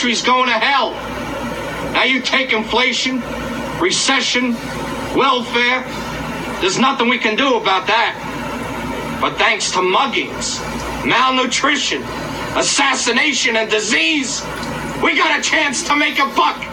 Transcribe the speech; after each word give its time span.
country's 0.00 0.22
going 0.22 0.46
to 0.46 0.54
hell. 0.54 0.92
Now 1.92 2.04
you 2.04 2.22
take 2.22 2.54
inflation, 2.54 3.20
recession, 3.78 4.54
welfare. 5.14 5.84
There's 6.62 6.78
nothing 6.78 7.10
we 7.10 7.18
can 7.18 7.36
do 7.36 7.56
about 7.56 7.86
that. 7.86 8.16
But 9.20 9.36
thanks 9.36 9.70
to 9.72 9.80
muggings, 9.80 10.56
malnutrition, 11.04 12.00
assassination, 12.56 13.56
and 13.56 13.70
disease, 13.70 14.40
we 15.02 15.18
got 15.18 15.38
a 15.38 15.42
chance 15.42 15.82
to 15.88 15.94
make 15.94 16.18
a 16.18 16.28
buck. 16.34 16.69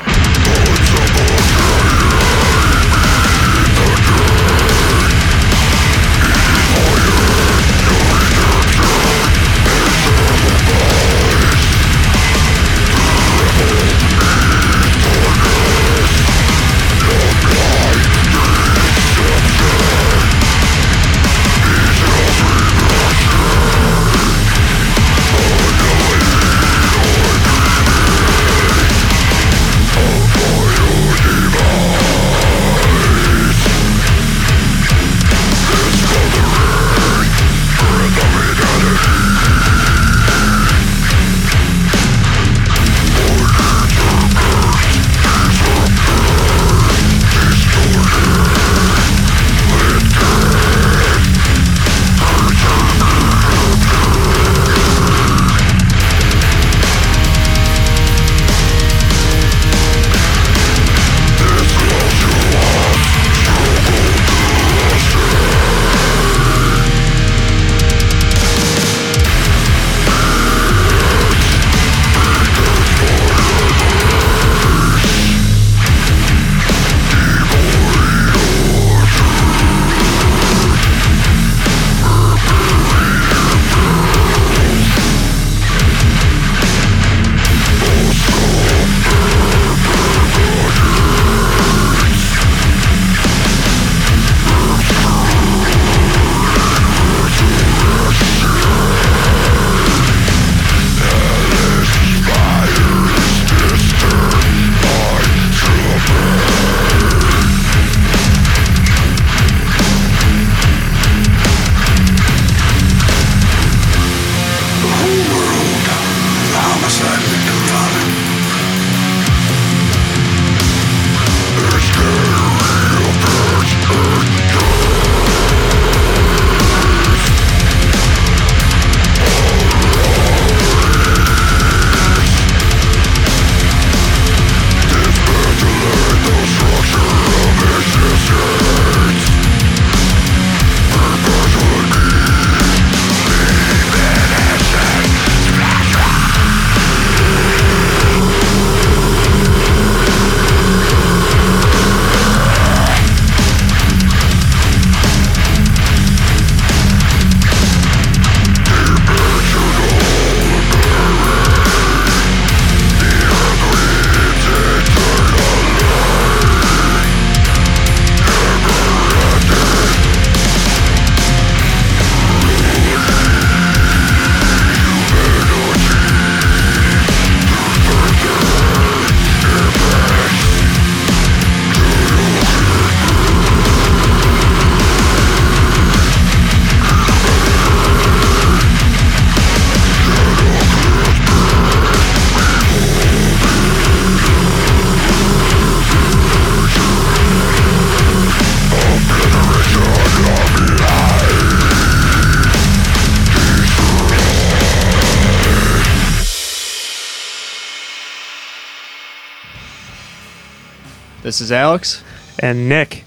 Is 211.48 211.52
Alex 211.54 212.04
And 212.40 212.68
Nick, 212.68 213.06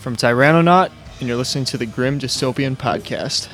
from 0.00 0.16
Tyrannonaut, 0.16 0.90
and 1.20 1.28
you're 1.28 1.36
listening 1.36 1.66
to 1.66 1.76
the 1.76 1.84
Grim 1.84 2.18
Dystopian 2.18 2.76
Podcast. 2.76 3.48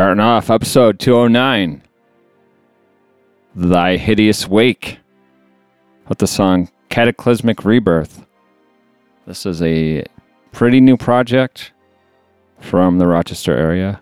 Starting 0.00 0.20
off 0.20 0.48
episode 0.48 0.98
209 0.98 1.82
Thy 3.54 3.98
Hideous 3.98 4.48
Wake 4.48 4.98
with 6.08 6.16
the 6.16 6.26
song 6.26 6.70
Cataclysmic 6.88 7.66
Rebirth. 7.66 8.24
This 9.26 9.44
is 9.44 9.60
a 9.60 10.02
pretty 10.52 10.80
new 10.80 10.96
project 10.96 11.72
from 12.60 12.96
the 12.96 13.06
Rochester 13.06 13.54
area. 13.54 14.00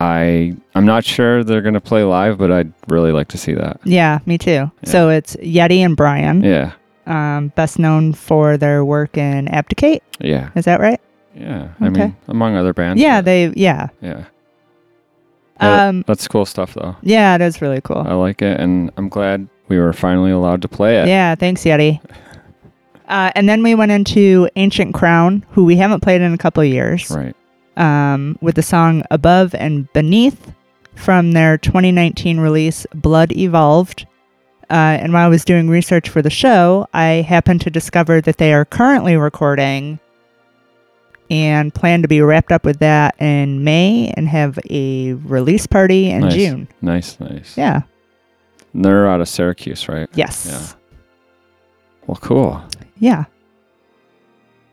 I 0.00 0.56
I'm 0.74 0.86
not 0.86 1.04
sure 1.04 1.44
they're 1.44 1.60
going 1.60 1.74
to 1.74 1.78
play 1.82 2.02
live, 2.02 2.38
but 2.38 2.50
I'd 2.50 2.72
really 2.88 3.12
like 3.12 3.28
to 3.28 3.36
see 3.36 3.52
that. 3.52 3.78
Yeah, 3.84 4.20
me 4.24 4.38
too. 4.38 4.70
So 4.84 5.10
it's 5.10 5.36
Yeti 5.36 5.80
and 5.84 5.94
Brian, 5.98 6.42
Yeah. 6.42 6.72
um, 7.04 7.48
best 7.48 7.78
known 7.78 8.14
for 8.14 8.56
their 8.56 8.86
work 8.86 9.18
in 9.18 9.48
Abdicate. 9.48 10.02
Yeah. 10.18 10.48
Is 10.54 10.64
that 10.64 10.80
right? 10.80 11.00
Yeah. 11.36 11.68
I 11.78 11.88
Okay. 11.88 12.00
mean, 12.04 12.16
among 12.28 12.56
other 12.56 12.72
bands. 12.72 13.02
yeah, 13.02 13.20
they. 13.20 13.52
Yeah. 13.54 13.88
Yeah. 14.00 14.24
That- 15.62 15.88
Um. 15.88 16.04
that's 16.06 16.28
cool 16.28 16.44
stuff 16.44 16.74
though. 16.74 16.96
Yeah, 17.02 17.34
it 17.36 17.40
is 17.40 17.62
really 17.62 17.80
cool. 17.80 18.04
I 18.06 18.12
like 18.14 18.42
it 18.42 18.60
and 18.60 18.90
I'm 18.96 19.08
glad 19.08 19.48
we 19.68 19.78
were 19.78 19.92
finally 19.94 20.30
allowed 20.30 20.60
to 20.62 20.68
play 20.68 20.98
it. 21.00 21.08
Yeah, 21.08 21.34
thanks, 21.34 21.62
Yeti. 21.64 22.00
Uh, 23.08 23.30
and 23.34 23.46
then 23.46 23.62
we 23.62 23.74
went 23.74 23.92
into 23.92 24.48
Ancient 24.56 24.94
Crown, 24.94 25.44
who 25.50 25.64
we 25.64 25.76
haven't 25.76 26.00
played 26.00 26.22
in 26.22 26.32
a 26.32 26.38
couple 26.38 26.62
of 26.62 26.68
years, 26.68 27.10
Right. 27.10 27.34
um, 27.76 28.38
with 28.40 28.54
the 28.54 28.62
song 28.62 29.02
Above 29.10 29.54
and 29.54 29.92
Beneath 29.92 30.52
from 30.94 31.32
their 31.32 31.58
2019 31.58 32.38
release, 32.40 32.86
Blood 32.94 33.32
Evolved. 33.32 34.06
Uh, 34.70 34.96
and 35.02 35.12
while 35.12 35.26
I 35.26 35.28
was 35.28 35.44
doing 35.44 35.68
research 35.68 36.08
for 36.08 36.22
the 36.22 36.30
show, 36.30 36.86
I 36.94 37.26
happened 37.28 37.60
to 37.62 37.70
discover 37.70 38.22
that 38.22 38.38
they 38.38 38.54
are 38.54 38.64
currently 38.64 39.16
recording 39.18 39.98
and 41.30 41.72
plan 41.74 42.02
to 42.02 42.08
be 42.08 42.20
wrapped 42.20 42.52
up 42.52 42.64
with 42.64 42.78
that 42.80 43.14
in 43.20 43.64
May 43.64 44.12
and 44.16 44.28
have 44.28 44.58
a 44.70 45.14
release 45.14 45.66
party 45.66 46.10
in 46.10 46.20
Nice. 46.22 46.34
June. 46.34 46.68
Nice, 46.82 47.20
nice. 47.20 47.56
Yeah. 47.56 47.82
And 48.74 48.84
They're 48.84 49.08
out 49.08 49.20
of 49.20 49.28
Syracuse, 49.28 49.88
right? 49.88 50.08
Yes. 50.14 50.46
Yeah. 50.50 50.78
Well, 52.06 52.18
cool. 52.20 52.62
Yeah. 52.98 53.24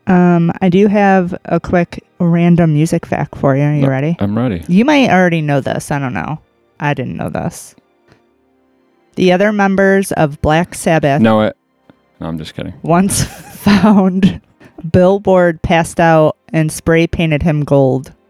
Um, 0.06 0.50
I 0.60 0.68
do 0.68 0.88
have 0.88 1.34
a 1.44 1.60
quick 1.60 2.04
random 2.18 2.72
music 2.74 3.06
fact 3.06 3.36
for 3.36 3.54
you. 3.56 3.62
Are 3.62 3.74
you 3.74 3.82
No. 3.82 3.88
ready? 3.88 4.16
I'm 4.18 4.36
ready. 4.36 4.64
You 4.68 4.84
might 4.84 5.10
already 5.10 5.40
know 5.40 5.60
this. 5.60 5.90
I 5.90 5.98
don't 5.98 6.14
know. 6.14 6.40
I 6.80 6.94
didn't 6.94 7.16
know 7.16 7.28
this. 7.28 7.74
The 9.16 9.32
other 9.32 9.52
members 9.52 10.12
of 10.12 10.40
Black 10.40 10.74
Sabbath 10.74 11.20
Know 11.20 11.42
it. 11.42 11.56
No, 12.20 12.26
I'm 12.26 12.38
just 12.38 12.54
kidding. 12.54 12.74
once 12.82 13.22
found 13.62 14.40
Bill 14.90 15.20
Ward 15.20 15.62
passed 15.62 16.00
out 16.00 16.36
and 16.52 16.70
spray 16.70 17.06
painted 17.06 17.42
him 17.42 17.64
gold. 17.64 18.12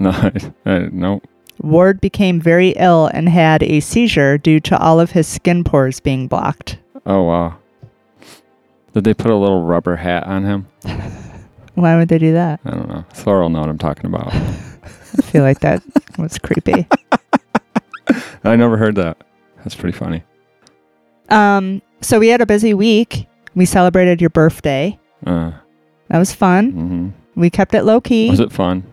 No, 0.00 0.10
I, 0.10 0.30
I, 0.64 0.78
no. 0.92 1.20
Ward 1.60 2.00
became 2.00 2.40
very 2.40 2.68
ill 2.76 3.10
and 3.12 3.28
had 3.28 3.64
a 3.64 3.80
seizure 3.80 4.38
due 4.38 4.60
to 4.60 4.78
all 4.78 5.00
of 5.00 5.10
his 5.10 5.26
skin 5.26 5.64
pores 5.64 5.98
being 5.98 6.28
blocked. 6.28 6.78
Oh, 7.04 7.24
wow. 7.24 7.58
Did 8.92 9.02
they 9.02 9.12
put 9.12 9.32
a 9.32 9.34
little 9.34 9.64
rubber 9.64 9.96
hat 9.96 10.22
on 10.22 10.44
him? 10.44 10.68
Why 11.74 11.96
would 11.96 12.08
they 12.08 12.18
do 12.18 12.32
that? 12.32 12.60
I 12.64 12.70
don't 12.70 12.88
know. 12.88 13.04
Thor 13.12 13.40
will 13.40 13.48
know 13.48 13.58
what 13.58 13.68
I'm 13.68 13.76
talking 13.76 14.06
about. 14.06 14.28
I 14.34 15.22
feel 15.22 15.42
like 15.42 15.58
that 15.60 15.82
was 16.16 16.38
creepy. 16.38 16.86
I 18.44 18.54
never 18.54 18.76
heard 18.76 18.94
that. 18.94 19.16
That's 19.58 19.74
pretty 19.74 19.98
funny. 19.98 20.22
Um, 21.28 21.82
so 22.00 22.18
we 22.20 22.28
had 22.28 22.40
a 22.40 22.46
busy 22.46 22.72
week. 22.72 23.26
We 23.54 23.64
celebrated 23.66 24.20
your 24.20 24.30
birthday. 24.30 24.98
Uh, 25.26 25.52
That 26.08 26.18
was 26.18 26.34
fun. 26.34 26.70
hmm 26.72 27.08
We 27.40 27.50
kept 27.50 27.74
it 27.74 27.82
low 27.84 28.00
key. 28.00 28.30
Was 28.30 28.40
it 28.40 28.52
fun? 28.52 28.84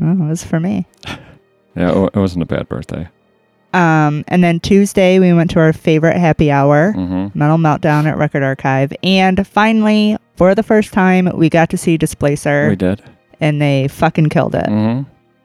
Oh, 0.00 0.10
it 0.24 0.28
was 0.28 0.44
for 0.44 0.60
me. 0.60 0.86
Yeah, 1.74 2.04
it, 2.04 2.16
wasn't 2.16 2.42
a 2.42 2.46
bad 2.46 2.68
birthday. 2.68 3.08
Um, 3.72 4.26
and 4.28 4.44
then 4.44 4.60
Tuesday 4.60 5.18
we 5.18 5.32
went 5.32 5.50
to 5.52 5.58
our 5.58 5.72
favorite 5.72 6.18
happy 6.18 6.50
hour, 6.50 6.92
hmm 6.92 7.28
Metal 7.32 7.56
Meltdown 7.56 8.04
at 8.04 8.18
Record 8.18 8.42
Archive, 8.42 8.92
and 9.02 9.46
finally, 9.46 10.18
for 10.36 10.54
the 10.54 10.62
first 10.62 10.92
time, 10.92 11.30
we 11.34 11.48
got 11.48 11.70
to 11.70 11.78
see 11.78 11.96
Displacer, 11.96 12.68
We 12.68 12.76
did. 12.76 13.02
and 13.40 13.62
they 13.62 13.88
fucking 13.88 14.28
killed 14.28 14.54
it. 14.54 14.66
hmm 14.68 15.00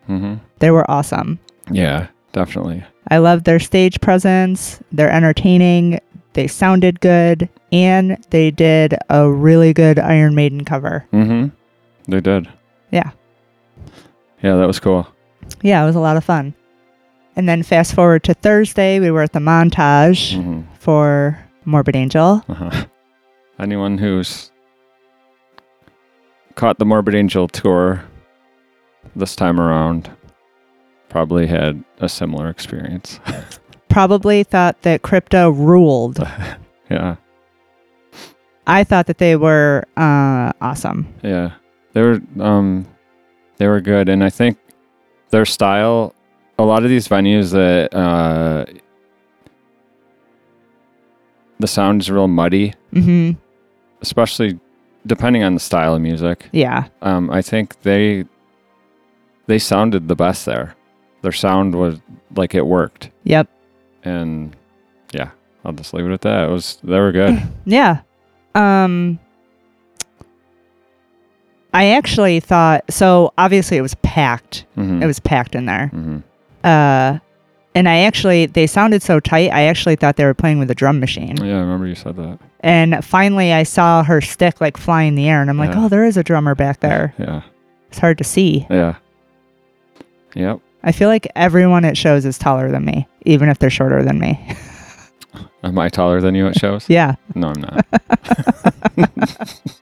hmm 0.07 0.33
They 0.59 0.69
were 0.69 0.83
awesome. 0.91 1.39
Yeah, 1.71 2.07
definitely. 2.33 2.83
I 3.09 3.19
love 3.19 3.45
their 3.45 3.59
stage 3.59 4.01
presence. 4.01 4.81
They're 4.91 5.09
entertaining. 5.09 6.01
They 6.37 6.45
sounded 6.45 6.99
good, 6.99 7.49
and 7.71 8.23
they 8.29 8.51
did 8.51 8.93
a 9.09 9.27
really 9.27 9.73
good 9.73 9.97
Iron 9.97 10.35
Maiden 10.35 10.63
cover. 10.65 11.03
Mm-hmm. 11.11 11.47
They 12.11 12.21
did. 12.21 12.47
Yeah. 12.91 13.09
Yeah, 14.43 14.57
that 14.57 14.67
was 14.67 14.79
cool. 14.79 15.07
Yeah, 15.63 15.81
it 15.81 15.87
was 15.87 15.95
a 15.95 15.99
lot 15.99 16.15
of 16.15 16.23
fun. 16.23 16.53
And 17.35 17.49
then 17.49 17.63
fast 17.63 17.95
forward 17.95 18.23
to 18.25 18.35
Thursday, 18.35 18.99
we 18.99 19.09
were 19.09 19.23
at 19.23 19.33
the 19.33 19.39
montage 19.39 20.35
hmm 20.39 20.61
for 20.77 21.43
Morbid 21.65 21.95
Angel. 21.95 22.45
Uh-huh. 22.47 22.85
Anyone 23.57 23.97
who's 23.97 24.51
caught 26.53 26.77
the 26.77 26.85
Morbid 26.85 27.15
Angel 27.15 27.47
tour 27.47 28.03
this 29.15 29.35
time 29.35 29.59
around 29.59 30.11
probably 31.09 31.47
had 31.47 31.83
a 31.99 32.07
similar 32.07 32.47
experience. 32.47 33.19
Probably 33.97 34.43
thought 34.43 34.83
that 34.83 35.01
Crypta 35.01 35.51
ruled. 35.51 36.19
yeah, 36.91 37.15
I 38.67 38.83
thought 38.83 39.07
that 39.07 39.17
they 39.17 39.35
were 39.35 39.85
uh, 39.97 40.51
awesome. 40.61 41.11
yeah. 41.23 41.53
They 41.93 42.01
were 42.01 42.21
um 42.39 42.85
they 43.57 43.65
were 43.65 43.81
good 43.81 44.07
and 44.07 44.23
I 44.23 44.29
think 44.29 44.59
their 45.31 45.45
style 45.45 46.13
a 46.59 46.63
lot 46.63 46.83
of 46.83 46.91
these 46.91 47.07
venues 47.07 47.51
that 47.53 47.91
uh 47.91 48.65
the 51.57 51.67
sound 51.67 52.03
is 52.03 52.11
real 52.11 52.27
muddy, 52.27 52.75
mm-hmm. 52.93 53.31
especially 54.03 54.59
depending 55.07 55.41
on 55.41 55.55
the 55.55 55.59
style 55.59 55.95
of 55.95 56.03
music. 56.03 56.49
Yeah. 56.51 56.89
um, 57.01 57.31
I 57.31 57.41
think 57.41 57.81
they 57.81 58.25
they 59.47 59.57
sounded 59.57 60.07
the 60.07 60.15
best 60.15 60.45
there. 60.45 60.75
Their 61.23 61.31
sound 61.31 61.73
was 61.73 61.99
like 62.35 62.53
it 62.53 62.67
worked, 62.67 63.09
Yep. 63.23 63.49
And 64.03 64.55
yeah, 65.13 65.31
I'll 65.65 65.73
just 65.73 65.93
leave 65.93 66.05
it 66.05 66.11
at 66.13 66.21
that. 66.21 66.49
It 66.49 66.51
was 66.51 66.77
they 66.83 66.99
were 66.99 67.11
good. 67.11 67.41
Yeah. 67.65 68.01
Um 68.55 69.19
I 71.73 71.87
actually 71.89 72.39
thought 72.39 72.85
so 72.89 73.33
obviously 73.37 73.77
it 73.77 73.81
was 73.81 73.95
packed. 73.95 74.65
Mhm. 74.77 75.01
It 75.01 75.05
was 75.05 75.19
packed 75.19 75.55
in 75.55 75.65
there. 75.65 75.91
Mhm. 75.93 76.23
Uh 76.63 77.19
and 77.75 77.87
I 77.87 77.99
actually 77.99 78.47
they 78.47 78.65
sounded 78.65 79.03
so 79.03 79.19
tight. 79.19 79.51
I 79.51 79.63
actually 79.63 79.95
thought 79.95 80.15
they 80.15 80.25
were 80.25 80.33
playing 80.33 80.57
with 80.59 80.71
a 80.71 80.75
drum 80.75 80.99
machine. 80.99 81.37
Yeah, 81.37 81.57
I 81.57 81.59
remember 81.59 81.85
you 81.85 81.95
said 81.95 82.15
that. 82.15 82.39
And 82.61 83.03
finally 83.05 83.53
I 83.53 83.63
saw 83.63 84.03
her 84.03 84.19
stick 84.21 84.59
like 84.59 84.77
fly 84.77 85.03
in 85.03 85.13
the 85.15 85.27
air 85.29 85.41
and 85.41 85.49
I'm 85.49 85.57
like, 85.59 85.71
Yeah. 85.75 85.85
"Oh, 85.85 85.89
there 85.89 86.05
is 86.05 86.17
a 86.17 86.23
drummer 86.23 86.55
back 86.55 86.79
there." 86.79 87.13
Yeah, 87.19 87.41
It's 87.89 87.99
hard 87.99 88.17
to 88.17 88.23
see. 88.23 88.65
yeah, 88.69 88.95
yep. 90.35 90.59
I 90.87 90.91
feel 90.93 91.09
like 91.09 91.27
everyone 91.35 91.83
at 91.83 91.97
shows 91.97 92.25
is 92.25 92.37
taller 92.37 92.71
than 92.71 92.85
me, 92.85 93.07
even 93.25 93.49
if 93.49 93.59
they're 93.59 93.69
shorter 93.69 94.01
than 94.03 94.19
me. 94.19 94.39
Am 95.63 95.77
I 95.77 95.89
taller 95.89 96.21
than 96.21 96.33
you 96.33 96.47
at 96.47 96.55
shows? 96.57 96.85
yeah. 96.89 97.15
No, 97.35 97.49
I'm 97.55 97.61
not. 97.61 97.85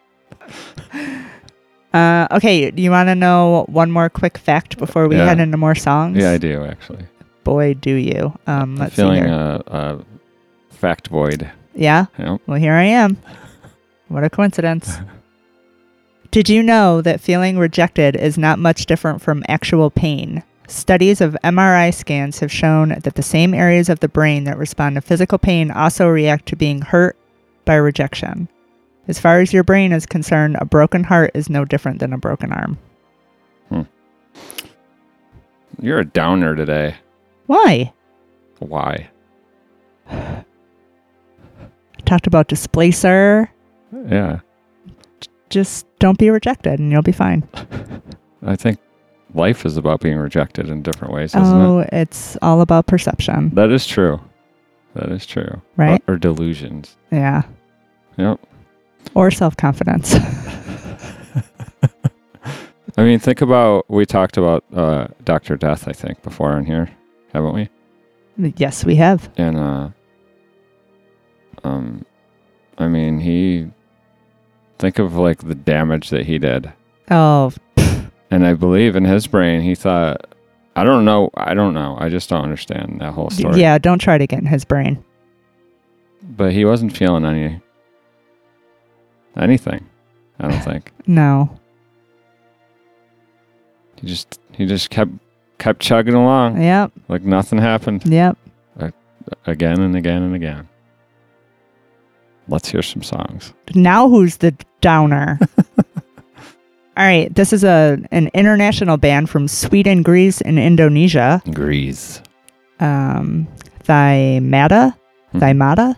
Uh, 1.94 2.28
okay, 2.30 2.72
do 2.72 2.82
you 2.84 2.92
want 2.92 3.08
to 3.08 3.16
know 3.16 3.64
one 3.70 3.90
more 3.90 4.10
quick 4.10 4.38
fact 4.38 4.78
before 4.78 5.08
we 5.08 5.16
Yeah. 5.16 5.28
head 5.28 5.40
into 5.40 5.56
more 5.56 5.76
songs? 5.76 6.18
yeah, 6.18 6.32
I 6.32 6.38
do 6.38 6.66
actually. 6.66 7.06
Boy, 7.46 7.74
do 7.74 7.94
you. 7.94 8.38
Um, 8.48 8.62
I'm 8.62 8.76
let's 8.76 8.96
see 8.96 9.02
feeling 9.02 9.24
here. 9.24 9.34
a, 9.34 9.64
a 9.68 10.06
fact 10.76 11.08
void. 11.08 11.50
yeah? 11.74 12.08
Yep. 12.20 12.42
Well, 12.48 12.60
here 12.60 12.74
I 12.74 12.84
am. 12.84 13.18
What 14.10 14.26
a 14.26 14.30
coincidence. 14.30 14.98
Did 16.32 16.50
you 16.50 16.62
know 16.62 17.02
that 17.02 17.22
feeling 17.22 17.58
rejected 17.58 18.18
is 18.18 18.38
not 18.38 18.60
much 18.60 18.88
different 18.88 19.22
from 19.22 19.42
actual 19.48 19.90
pain? 19.90 20.44
Studies 20.68 21.22
of 21.22 21.38
MRI 21.44 21.94
scans 21.94 22.40
have 22.40 22.52
shown 22.52 22.90
that 22.90 23.16
the 23.16 23.22
same 23.22 23.54
areas 23.54 23.90
of 23.90 24.00
the 24.00 24.08
brain 24.10 24.46
that 24.46 24.58
respond 24.58 24.96
to 24.96 25.02
physical 25.02 25.38
pain 25.38 25.70
also 25.72 26.08
react 26.08 26.48
to 26.48 26.56
being 26.56 26.82
hurt 26.82 27.18
by 27.66 27.76
rejection. 27.76 28.48
As 29.08 29.20
far 29.20 29.40
as 29.40 29.54
your 29.54 29.64
brain 29.64 29.92
is 29.92 30.06
concerned, 30.06 30.58
a 30.60 30.66
broken 30.66 31.04
heart 31.04 31.32
is 31.36 31.50
no 31.50 31.66
different 31.66 32.00
than 32.00 32.14
a 32.14 32.18
broken 32.18 32.52
arm. 32.52 32.78
Hmm. 33.70 33.82
You're 35.80 36.00
a 36.00 36.06
downer 36.06 36.56
today. 36.56 36.96
Why? 37.46 37.94
Why? 38.60 39.10
I 40.10 40.44
Talked 42.06 42.28
about 42.28 42.48
displacer. 42.48 43.52
Yeah, 44.08 44.40
Just 45.50 45.86
don't 46.00 46.18
be 46.18 46.30
rejected 46.30 46.80
and 46.80 46.92
you'll 46.92 47.02
be 47.02 47.12
fine. 47.12 47.48
I 48.44 48.56
think 48.56 48.80
life 49.36 49.66
is 49.66 49.78
about 49.78 50.02
being 50.02 50.18
rejected 50.18 50.70
in 50.70 50.82
different 50.82 51.14
ways, 51.14 51.36
isn't 51.36 51.44
it? 51.44 51.66
Oh, 51.66 51.86
it's 51.92 52.38
all 52.42 52.62
about 52.62 52.88
perception. 52.88 53.50
That 53.52 53.72
is 53.72 53.86
true. 53.86 54.20
That 54.94 55.12
is 55.12 55.26
true. 55.26 55.62
Right? 55.76 56.02
Or, 56.08 56.16
or 56.16 56.18
delusions. 56.18 56.96
Yeah. 57.12 57.44
Yep. 58.18 58.40
Or 59.14 59.30
self 59.32 59.58
confidence. 59.58 60.16
I 62.98 63.04
mean, 63.04 63.20
think 63.20 63.42
about 63.42 63.90
we 63.90 64.06
talked 64.06 64.38
about 64.38 64.64
uh, 64.74 65.08
Doctor 65.24 65.58
Death, 65.58 65.88
I 65.88 65.92
think, 65.92 66.22
before 66.24 66.54
on 66.54 66.66
here, 66.66 66.90
haven't 67.34 67.54
we? 67.54 67.70
Yes, 68.58 68.86
we 68.86 68.96
have. 68.96 69.30
And 69.38 69.58
uh, 69.58 69.90
um, 71.64 72.06
I 72.78 72.88
mean, 72.88 73.20
he 73.20 73.68
think 74.78 75.00
of 75.00 75.16
like 75.16 75.40
the 75.40 75.56
damage 75.56 76.10
that 76.10 76.26
he 76.26 76.38
did, 76.38 76.72
Oh, 77.12 77.52
and 78.36 78.46
I 78.46 78.54
believe 78.54 78.96
in 78.96 79.06
his 79.06 79.28
brain, 79.28 79.62
he 79.62 79.76
thought, 79.76 80.28
I 80.76 80.84
don't 80.84 81.06
know, 81.06 81.30
I 81.36 81.54
don't 81.54 81.74
know, 81.74 81.96
I 82.00 82.10
just 82.10 82.30
don't 82.30 82.42
understand 82.44 83.00
that 83.00 83.14
whole 83.14 83.30
story. 83.30 83.62
yeah. 83.62 83.78
Don't 83.78 84.00
try 84.00 84.18
to 84.18 84.28
get 84.28 84.40
in 84.40 84.46
his 84.46 84.66
brain. 84.66 85.04
but 86.22 86.52
he 86.52 86.66
wasn't 86.66 86.96
feeling 86.98 87.24
any 87.26 87.62
anything. 89.38 89.86
I 90.40 90.50
don't 90.50 90.62
think 90.72 90.92
No. 91.08 91.50
he 93.98 94.08
just 94.08 94.40
he 94.52 94.66
just 94.66 94.90
kept 94.90 95.12
kept 95.60 95.80
chugging 95.80 96.14
along 96.14 96.62
Yep. 96.62 96.92
like 97.08 97.22
nothing 97.24 97.60
happened 97.60 98.06
Yep. 98.06 98.38
again 99.48 99.80
and 99.82 99.96
again 99.96 100.24
and 100.24 100.36
again. 100.36 100.68
Let's 102.48 102.68
hear 102.70 102.82
some 102.84 103.02
songs. 103.02 103.54
Now 103.74 104.10
who's 104.10 104.38
the 104.38 104.54
downer? 104.82 105.40
All 106.98 107.06
right, 107.06 107.34
this 107.34 107.52
is 107.52 107.64
a 107.64 107.98
an 108.12 108.30
international 108.34 108.96
band 108.98 109.30
from 109.30 109.48
Sweden, 109.48 110.02
Greece, 110.02 110.40
and 110.42 110.58
Indonesia. 110.58 111.42
Greece. 111.54 112.22
Um, 112.80 113.48
Thymata, 113.84 114.96
Hmm. 115.32 115.40
Thymata, 115.40 115.96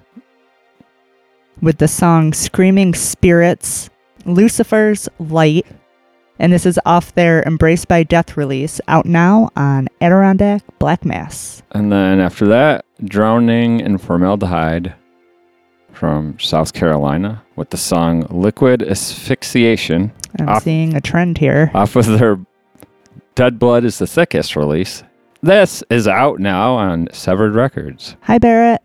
with 1.61 1.77
the 1.77 1.87
song 1.87 2.33
"Screaming 2.33 2.95
Spirits," 2.95 3.89
Lucifer's 4.25 5.07
Light, 5.19 5.67
and 6.39 6.51
this 6.51 6.65
is 6.65 6.79
off 6.85 7.13
their 7.13 7.43
"Embraced 7.43 7.87
by 7.87 8.01
Death" 8.03 8.35
release, 8.35 8.81
out 8.87 9.05
now 9.05 9.49
on 9.55 9.87
Adirondack 10.01 10.63
Black 10.79 11.05
Mass. 11.05 11.61
And 11.71 11.91
then 11.91 12.19
after 12.19 12.47
that, 12.47 12.85
Drowning 13.03 13.79
in 13.81 13.99
Formaldehyde 13.99 14.95
from 15.97 16.37
South 16.39 16.73
Carolina 16.73 17.41
with 17.55 17.71
the 17.71 17.77
song 17.77 18.21
Liquid 18.29 18.83
Asphyxiation 18.83 20.11
I'm 20.39 20.47
Off- 20.49 20.63
seeing 20.63 20.95
a 20.95 21.01
trend 21.01 21.39
here. 21.39 21.71
off 21.73 21.95
of 21.95 22.05
their 22.05 22.37
Dead 23.33 23.57
Blood 23.57 23.83
is 23.83 23.97
the 23.97 24.05
Thickest 24.05 24.55
release. 24.55 25.03
This 25.41 25.83
is 25.89 26.07
out 26.07 26.39
now 26.39 26.73
on 26.75 27.07
Severed 27.11 27.55
Records. 27.55 28.15
Hi, 28.21 28.37
Barrett. 28.37 28.81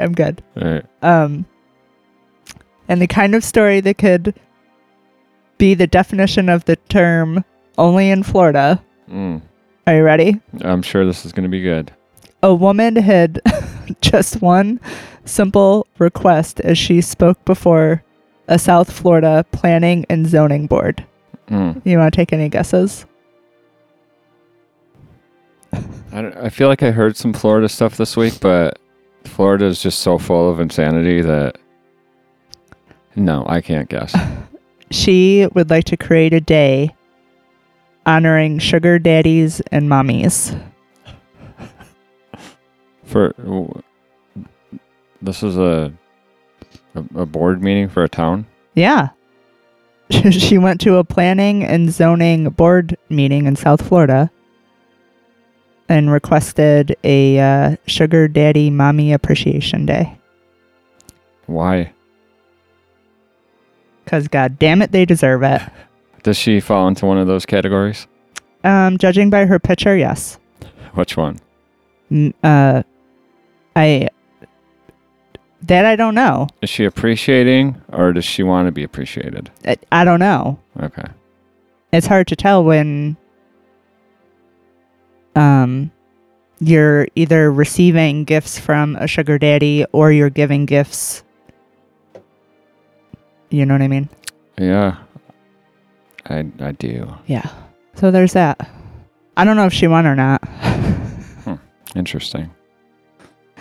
Right, 0.00 0.04
I'm 0.06 0.12
good. 0.14 0.42
All 0.60 0.68
right. 0.68 0.84
Um. 1.02 1.44
And 2.88 3.00
the 3.00 3.06
kind 3.06 3.34
of 3.36 3.44
story 3.44 3.80
that 3.80 3.98
could 3.98 4.34
be 5.58 5.74
the 5.74 5.86
definition 5.86 6.48
of 6.48 6.64
the 6.64 6.74
term 6.76 7.44
only 7.78 8.10
in 8.10 8.22
Florida. 8.24 8.82
Mm, 9.08 9.42
Are 9.86 9.94
you 9.96 10.02
ready? 10.02 10.40
I'm 10.62 10.82
sure 10.82 11.06
this 11.06 11.24
is 11.24 11.32
going 11.32 11.44
to 11.44 11.48
be 11.50 11.62
good. 11.62 11.92
A 12.42 12.52
woman 12.54 12.96
had 12.96 13.40
just 14.00 14.40
one 14.42 14.80
simple 15.24 15.86
request 15.98 16.58
as 16.60 16.78
she 16.78 17.00
spoke 17.00 17.44
before 17.44 18.02
a 18.48 18.58
South 18.58 18.90
Florida 18.90 19.44
planning 19.52 20.04
and 20.08 20.26
zoning 20.26 20.66
board. 20.66 21.04
Mm. 21.48 21.80
You 21.84 21.98
want 21.98 22.12
to 22.12 22.16
take 22.16 22.32
any 22.32 22.48
guesses? 22.48 23.06
I, 26.12 26.22
don't- 26.22 26.36
I 26.36 26.48
feel 26.48 26.68
like 26.68 26.82
I 26.82 26.90
heard 26.90 27.16
some 27.16 27.32
Florida 27.32 27.68
stuff 27.68 27.96
this 27.96 28.16
week, 28.16 28.40
but 28.40 28.78
Florida 29.24 29.66
is 29.66 29.82
just 29.82 30.00
so 30.00 30.18
full 30.18 30.50
of 30.50 30.60
insanity 30.60 31.20
that 31.22 31.58
no, 33.16 33.44
I 33.48 33.60
can't 33.60 33.88
guess. 33.88 34.14
She 34.92 35.46
would 35.54 35.70
like 35.70 35.84
to 35.84 35.96
create 35.96 36.34
a 36.34 36.40
day 36.40 36.96
honoring 38.06 38.58
sugar 38.58 38.98
daddies 38.98 39.60
and 39.70 39.88
mommies. 39.88 40.60
For 43.04 43.32
this 45.22 45.44
is 45.44 45.56
a, 45.56 45.92
a 47.14 47.24
board 47.24 47.62
meeting 47.62 47.88
for 47.88 48.02
a 48.02 48.08
town. 48.08 48.46
Yeah. 48.74 49.10
she 50.32 50.58
went 50.58 50.80
to 50.80 50.96
a 50.96 51.04
planning 51.04 51.62
and 51.62 51.92
zoning 51.92 52.50
board 52.50 52.96
meeting 53.08 53.46
in 53.46 53.54
South 53.54 53.86
Florida 53.86 54.28
and 55.90 56.10
requested 56.10 56.96
a 57.02 57.38
uh, 57.40 57.76
sugar 57.86 58.28
daddy 58.28 58.70
mommy 58.70 59.12
appreciation 59.12 59.84
day. 59.84 60.16
Why 61.46 61.92
Because, 64.04 64.28
god 64.28 64.58
damn 64.58 64.80
it, 64.80 64.92
they 64.92 65.04
deserve 65.04 65.42
it. 65.42 65.60
does 66.22 66.36
she 66.36 66.60
fall 66.60 66.86
into 66.88 67.04
one 67.06 67.18
of 67.18 67.26
those 67.26 67.44
categories? 67.44 68.06
Um, 68.62 68.98
judging 68.98 69.30
by 69.30 69.46
her 69.46 69.58
picture, 69.58 69.96
yes. 69.96 70.38
Which 70.94 71.16
one? 71.16 71.38
Uh, 72.42 72.82
I. 73.74 74.08
That 75.62 75.84
I 75.84 75.96
don't 75.96 76.14
know. 76.14 76.48
Is 76.62 76.70
she 76.70 76.84
appreciating 76.84 77.80
or 77.92 78.12
does 78.12 78.24
she 78.24 78.42
want 78.42 78.66
to 78.66 78.72
be 78.72 78.82
appreciated? 78.82 79.50
I, 79.66 79.76
I 79.92 80.04
don't 80.04 80.20
know. 80.20 80.58
Okay. 80.82 81.04
It's 81.92 82.06
hard 82.06 82.28
to 82.28 82.36
tell 82.36 82.64
when 82.64 83.16
um 85.36 85.90
you're 86.60 87.08
either 87.14 87.50
receiving 87.50 88.24
gifts 88.24 88.58
from 88.58 88.96
a 88.96 89.06
sugar 89.06 89.38
daddy 89.38 89.84
or 89.92 90.12
you're 90.12 90.30
giving 90.30 90.66
gifts. 90.66 91.22
You 93.48 93.64
know 93.64 93.74
what 93.74 93.82
I 93.82 93.88
mean? 93.88 94.08
Yeah. 94.58 94.98
I 96.26 96.46
I 96.60 96.72
do. 96.72 97.12
Yeah. 97.26 97.50
So 97.94 98.10
there's 98.10 98.34
that. 98.34 98.70
I 99.36 99.44
don't 99.44 99.56
know 99.56 99.66
if 99.66 99.72
she 99.72 99.88
won 99.88 100.06
or 100.06 100.14
not. 100.14 100.42
Interesting. 101.96 102.50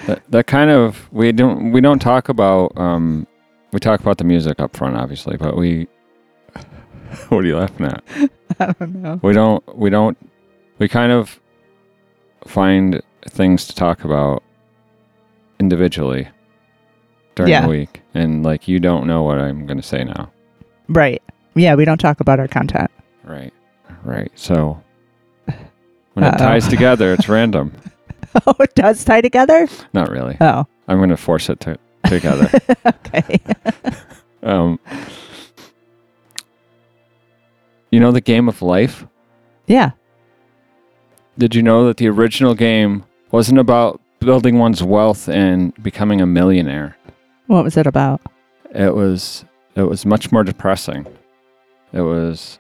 That 0.06 0.22
that 0.30 0.48
kind 0.48 0.70
of 0.70 1.12
we 1.12 1.32
don't 1.32 1.72
we 1.72 1.82
don't 1.82 2.00
talk 2.00 2.30
about 2.30 2.78
um 2.78 3.26
we 3.72 3.80
talk 3.80 4.00
about 4.02 4.18
the 4.18 4.24
music 4.24 4.60
up 4.60 4.76
front 4.76 4.98
obviously, 4.98 5.38
but 5.38 5.56
we 5.58 5.88
what 7.30 7.44
are 7.44 7.48
you 7.48 7.58
laughing 7.58 7.86
at? 7.88 8.04
I 8.60 8.74
don't 8.74 8.96
know. 8.96 9.20
We 9.24 9.34
don't 9.34 9.78
we 9.78 9.90
don't 9.90 10.18
we 10.78 10.88
kind 10.88 11.12
of 11.12 11.40
find 12.48 13.02
things 13.28 13.68
to 13.68 13.76
talk 13.76 14.04
about 14.04 14.44
individually 15.60 16.28
during 17.36 17.52
Yeah. 17.52 17.62
the 17.64 17.68
week. 17.70 18.02
And 18.14 18.44
like 18.44 18.68
you 18.68 18.80
don't 18.80 19.08
know 19.08 19.24
what 19.24 19.38
I'm 19.40 19.66
gonna 19.66 19.82
say 19.84 20.04
now. 20.04 20.32
Right. 20.88 21.22
Yeah, 21.56 21.76
we 21.76 21.86
don't 21.86 21.98
talk 22.00 22.20
about 22.20 22.40
our 22.40 22.48
content. 22.48 22.90
Right. 23.24 23.54
Right. 24.04 24.32
So 24.36 24.82
when 26.14 26.26
it 26.26 26.34
Uh-oh. 26.34 26.38
ties 26.38 26.68
together 26.68 27.14
it's 27.14 27.28
random. 27.30 27.74
Oh, 28.46 28.56
it 28.60 28.74
does 28.76 29.04
tie 29.04 29.22
together? 29.22 29.68
Not 29.94 30.10
really. 30.10 30.38
Oh, 30.40 30.66
I'm 30.88 31.00
gonna 31.00 31.18
force 31.18 31.50
it 31.50 31.60
to 31.62 31.78
together. 32.06 32.50
okay. 32.86 33.40
Um, 34.42 34.80
you 37.92 38.00
know 38.00 38.12
the 38.14 38.22
game 38.22 38.48
of 38.48 38.62
life? 38.62 39.06
yeah. 39.68 39.92
Did 41.40 41.56
you 41.56 41.64
know 41.64 41.86
that 41.88 41.96
the 41.96 42.10
original 42.10 42.54
game 42.54 43.06
wasn't 43.32 43.60
about 43.60 44.02
building 44.20 44.60
one's 44.60 44.84
wealth 44.84 45.30
and 45.30 45.74
becoming 45.82 46.20
a 46.20 46.26
millionaire? 46.26 46.98
What 47.48 47.64
was 47.64 47.78
it 47.78 47.88
about? 47.88 48.22
It 48.76 48.94
was 48.94 49.46
it 49.76 49.84
was 49.84 50.06
much 50.06 50.34
more 50.34 50.44
depressing. 50.44 51.08
It 51.94 52.02
was 52.02 52.60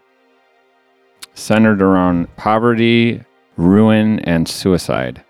centered 1.33 1.81
around 1.81 2.33
poverty, 2.37 3.21
ruin, 3.57 4.19
and 4.21 4.47
suicide. 4.47 5.25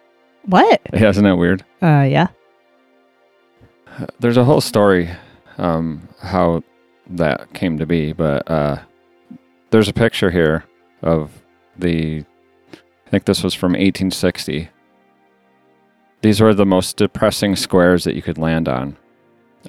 What? 0.46 0.80
Isn't 0.94 1.24
that 1.24 1.38
weird? 1.38 1.66
Uh, 1.82 2.06
yeah. 2.08 2.28
There's 4.20 4.38
a 4.38 4.46
whole 4.46 4.62
story 4.62 5.10
um, 5.58 6.08
how 6.22 6.62
that 7.08 7.52
came 7.56 7.80
to 7.80 7.88
be, 7.88 8.14
but 8.14 8.50
uh, 8.50 8.78
there's 9.72 9.90
a 9.90 9.94
picture 9.94 10.30
here 10.30 10.66
of 11.02 11.32
the. 11.80 12.26
I 13.10 13.12
think 13.12 13.26
this 13.26 13.44
was 13.44 13.56
from 13.56 13.72
1860. 13.72 14.70
These 16.22 16.42
were 16.42 16.54
the 16.54 16.64
most 16.64 16.96
depressing 16.96 17.56
squares 17.56 18.04
that 18.04 18.14
you 18.14 18.22
could 18.22 18.38
land 18.38 18.70
on. 18.70 18.98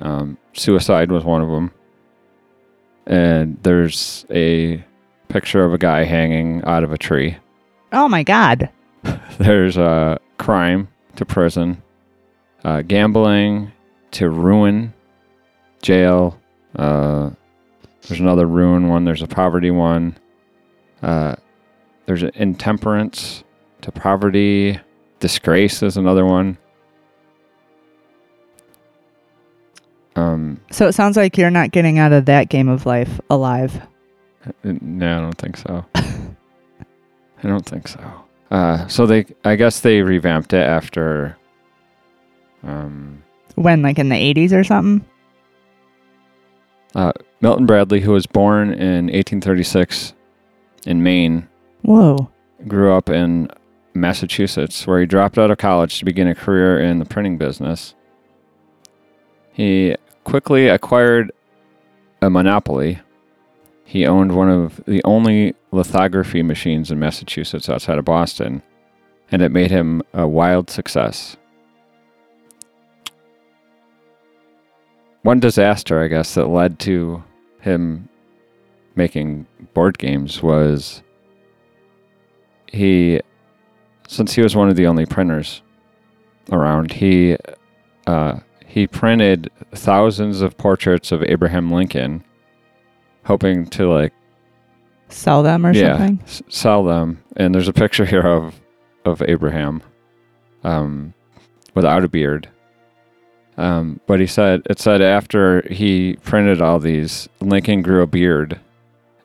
Um, 0.03 0.37
suicide 0.53 1.11
was 1.11 1.25
one 1.25 1.41
of 1.41 1.49
them, 1.49 1.73
and 3.07 3.57
there's 3.63 4.27
a 4.29 4.85
picture 5.29 5.65
of 5.65 5.73
a 5.73 5.79
guy 5.79 6.05
hanging 6.05 6.63
out 6.65 6.85
of 6.85 6.93
a 6.93 6.99
tree. 6.99 7.39
Oh 7.93 8.09
my 8.09 8.23
god. 8.23 8.69
There's 9.39 9.79
uh, 9.79 10.19
crime 10.37 10.89
to 11.17 11.25
prison, 11.25 11.83
uh, 12.63 12.83
gambling 12.83 13.73
to 14.11 14.29
ruin, 14.29 14.93
jail. 15.81 16.39
Uh, 16.77 17.31
there's 18.03 18.21
another 18.21 18.45
ruin 18.47 18.89
one. 18.89 19.07
There's 19.07 19.23
a 19.23 19.27
poverty 19.27 19.71
one. 19.71 20.19
Uh, 22.11 22.13
there's 22.13 22.23
an 22.25 22.31
intemperance 22.35 23.45
to 23.83 23.93
poverty. 23.93 24.79
Disgrace 25.21 25.83
is 25.83 25.97
another 25.97 26.27
one. 26.27 26.59
Um, 30.17 30.61
So 30.73 30.89
it 30.89 30.93
sounds 30.93 31.17
like 31.17 31.39
you're 31.39 31.51
not 31.51 31.71
getting 31.71 31.99
out 31.99 32.13
of 32.13 32.25
that 32.27 32.49
game 32.49 32.69
of 32.69 32.85
life 32.85 33.21
alive. 33.31 33.81
no, 34.65 35.19
I 35.19 35.21
don't 35.21 35.39
think 35.39 35.57
so. 35.57 35.85
I 35.95 37.45
don't 37.45 37.65
think 37.65 37.87
so. 37.87 38.01
Uh, 38.51 38.89
so 38.89 39.07
they, 39.07 39.25
I 39.45 39.55
guess 39.55 39.81
they 39.81 40.03
revamped 40.03 40.53
it 40.53 40.67
after. 40.67 41.37
Um, 42.65 43.23
When, 43.55 43.83
like 43.83 43.99
in 44.01 44.09
the 44.09 44.17
80s 44.17 44.53
or 44.53 44.65
something? 44.65 45.07
Milton 47.41 47.67
Bradley, 47.67 48.01
who 48.01 48.11
was 48.11 48.27
born 48.27 48.73
in 48.73 49.07
1836 49.07 50.13
in 50.87 51.03
Maine, 51.03 51.49
Whoa. 51.83 52.31
grew 52.69 52.93
up 52.93 53.09
in 53.09 53.49
Massachusetts, 53.95 54.87
where 54.87 55.01
he 55.01 55.07
dropped 55.07 55.39
out 55.39 55.51
of 55.51 55.59
college 55.59 55.99
to 55.99 56.05
begin 56.05 56.29
a 56.29 56.35
career 56.35 56.79
in 56.79 56.99
the 56.99 57.05
printing 57.05 57.39
business. 57.39 57.95
He 59.53 59.97
quickly 60.25 60.69
acquired 60.69 61.33
a 62.23 62.31
monopoly. 62.31 63.01
He 63.85 64.07
owned 64.07 64.37
one 64.37 64.49
of 64.49 64.81
the 64.87 65.03
only 65.05 65.55
lithography 65.73 66.43
machines 66.43 66.91
in 66.91 66.99
Massachusetts 66.99 67.69
outside 67.69 67.99
of 67.99 68.05
Boston, 68.05 68.63
and 69.33 69.43
it 69.43 69.51
made 69.51 69.71
him 69.71 70.03
a 70.13 70.29
wild 70.29 70.71
success. 70.71 71.37
One 75.23 75.41
disaster, 75.41 76.03
I 76.03 76.09
guess, 76.09 76.35
that 76.35 76.47
led 76.47 76.79
to 76.81 77.23
him 77.61 78.09
making 78.95 79.47
board 79.75 79.99
games 79.99 80.43
was 80.43 81.03
he 82.71 83.21
since 84.09 84.33
he 84.35 84.43
was 84.43 84.55
one 84.57 84.69
of 84.69 84.77
the 84.77 84.87
only 84.87 85.07
printers 85.07 85.63
around 86.53 86.93
he 86.93 87.37
uh, 88.07 88.39
he 88.67 88.87
printed 88.87 89.51
thousands 89.73 90.41
of 90.41 90.57
portraits 90.57 91.13
of 91.13 91.23
abraham 91.25 91.71
lincoln 91.71 92.25
hoping 93.25 93.67
to 93.67 93.89
like 93.89 94.13
Sell 95.13 95.43
them 95.43 95.67
or 95.67 95.73
yeah, 95.73 95.97
something? 95.99 96.21
s- 96.25 96.43
sell 96.49 96.85
them. 96.85 97.21
And 97.37 97.53
there's 97.53 97.67
a 97.67 97.73
picture 97.73 98.05
here 98.05 98.25
of 98.27 98.61
of 99.05 99.21
Abraham, 99.23 99.83
um, 100.63 101.15
without 101.75 102.05
a 102.05 102.09
beard. 102.09 102.49
Um, 103.57 104.01
but 104.07 104.21
he 104.21 104.29
said 104.29 104.63
it 104.71 104.79
said 104.79 105.03
after 105.03 105.63
he 105.69 106.15
printed 106.23 106.63
all 106.63 106.79
these, 106.79 107.29
Lincoln 107.41 107.83
grew 107.83 108.03
a 108.03 108.07
beard, 108.07 108.61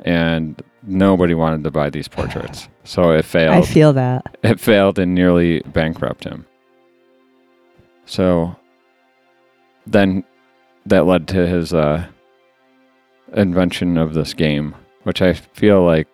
and 0.04 0.60
nobody 0.86 1.34
wanted 1.34 1.64
to 1.64 1.72
buy 1.72 1.90
these 1.90 2.08
portraits, 2.08 2.68
so 2.84 3.12
it 3.12 3.26
failed. 3.26 3.56
I 3.56 3.62
feel 3.62 3.94
that. 3.94 4.38
it 4.44 4.60
failed 4.60 5.00
and 5.00 5.14
nearly 5.16 5.62
bankrupt 5.62 6.24
him. 6.24 6.46
So 8.06 8.56
then 9.88 10.24
that 10.86 11.06
led 11.06 11.28
to 11.30 11.48
his 11.48 11.74
uh, 11.74 12.06
invention 13.36 13.98
of 13.98 14.14
this 14.14 14.34
game, 14.34 14.76
which 15.04 15.22
I 15.22 15.34
feel 15.34 15.84
like 15.84 16.08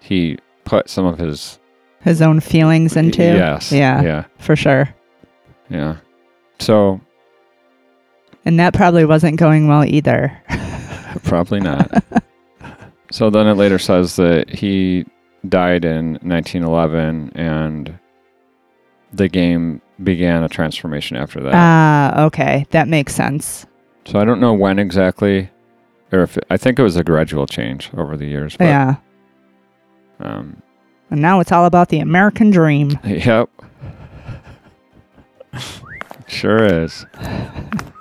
he 0.00 0.38
put 0.64 0.88
some 0.88 1.04
of 1.04 1.18
his 1.18 1.58
His 2.00 2.22
own 2.22 2.40
feelings 2.40 2.96
into. 2.96 3.22
yes, 3.22 3.70
Yeah, 3.72 4.02
yeah, 4.02 4.24
for 4.38 4.56
sure. 4.56 4.94
yeah. 5.68 5.96
So 6.60 7.00
And 8.44 8.58
that 8.58 8.72
probably 8.74 9.04
wasn't 9.04 9.38
going 9.38 9.68
well 9.68 9.84
either. 9.84 10.36
probably 11.24 11.60
not. 11.60 11.90
so 13.18 13.30
then 13.30 13.48
it 13.48 13.54
later 13.54 13.80
says 13.80 14.14
that 14.14 14.48
he 14.48 15.04
died 15.48 15.84
in 15.84 16.12
1911 16.22 17.32
and 17.34 17.98
the 19.12 19.28
game 19.28 19.82
began 20.04 20.44
a 20.44 20.48
transformation 20.48 21.16
after 21.16 21.40
that. 21.40 21.52
Ah, 21.52 22.26
okay. 22.26 22.64
That 22.70 22.86
makes 22.86 23.12
sense. 23.12 23.66
So 24.04 24.20
I 24.20 24.24
don't 24.24 24.38
know 24.38 24.54
when 24.54 24.78
exactly, 24.78 25.50
or 26.12 26.22
if 26.22 26.38
I 26.48 26.56
think 26.56 26.78
it 26.78 26.82
was 26.84 26.94
a 26.94 27.02
gradual 27.02 27.48
change 27.48 27.90
over 27.96 28.16
the 28.16 28.26
years. 28.26 28.56
But, 28.56 28.66
yeah. 28.66 28.94
Um, 30.20 30.62
And 31.10 31.20
now 31.20 31.40
it's 31.40 31.50
all 31.50 31.64
about 31.64 31.88
the 31.88 31.98
American 31.98 32.50
dream. 32.50 33.00
yep. 33.04 33.50
sure 36.28 36.64
is. 36.64 37.04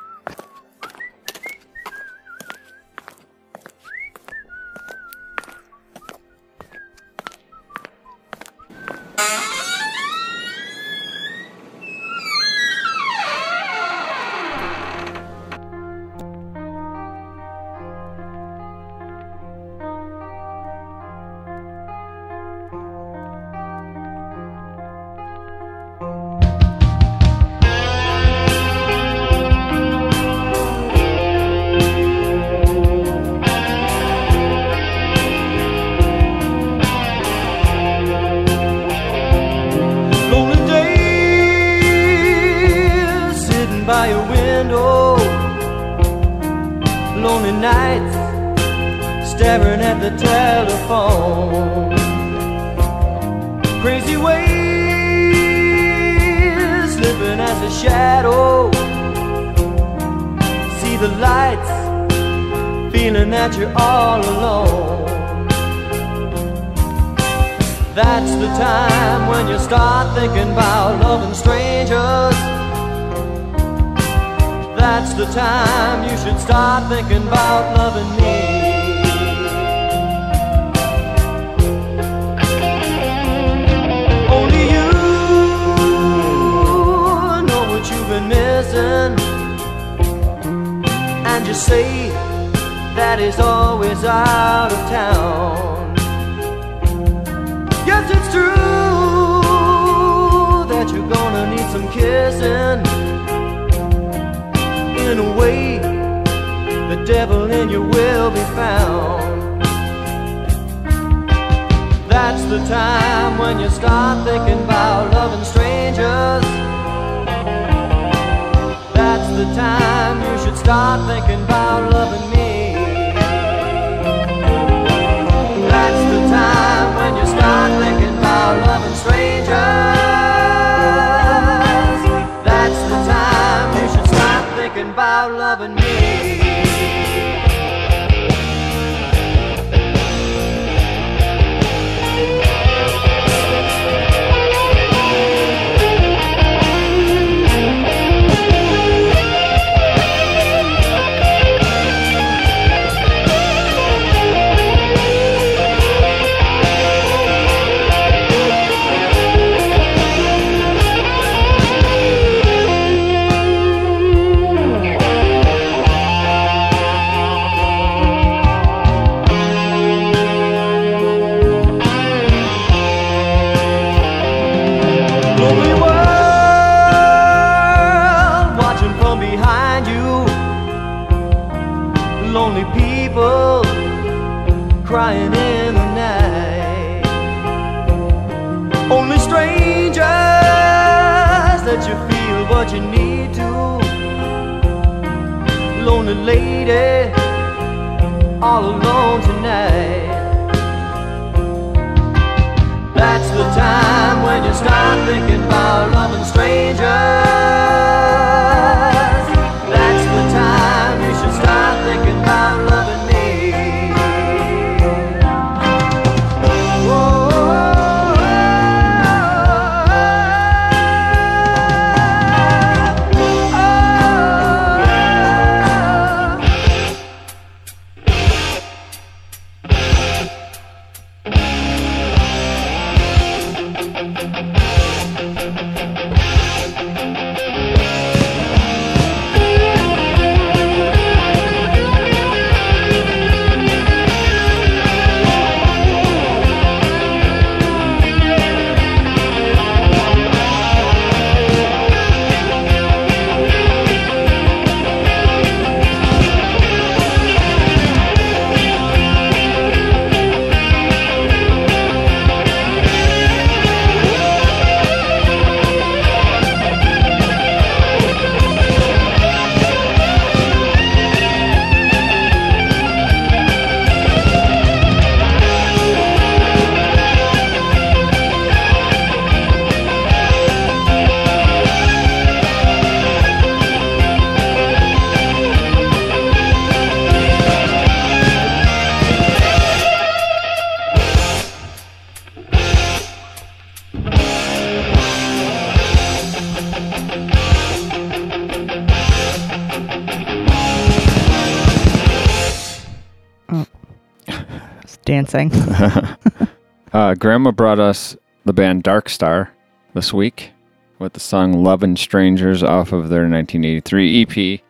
Grandma 307.18 307.52
brought 307.52 307.80
us 307.80 308.16
the 308.46 308.54
band 308.54 308.84
DarkStarr 308.84 309.50
this 309.94 310.14
week 310.14 310.52
with 311.00 311.14
the 311.14 311.20
song 311.20 311.64
Lovin' 311.64 311.96
Strangers 311.96 312.64
off 312.64 312.92
of 312.92 313.10
their 313.10 313.22
1983 313.30 314.22
EP. 314.56 314.62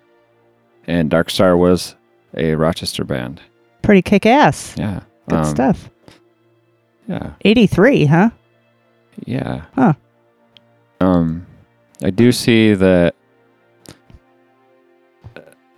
And 0.86 1.10
DarkStarr 1.12 1.58
was 1.58 1.96
a 2.36 2.56
Rochester 2.56 3.04
band. 3.04 3.42
Pretty 3.82 4.02
kick 4.02 4.26
ass. 4.26 4.76
Yeah. 4.78 5.02
Good 5.30 5.40
Um, 5.40 5.46
stuff. 5.46 5.90
Yeah. 7.08 7.32
83, 7.44 8.06
huh? 8.06 8.30
Yeah. 9.26 9.66
Huh. 9.76 9.94
Um, 11.00 11.46
I 12.04 12.10
do 12.10 12.32
see 12.32 12.74
that 12.74 13.16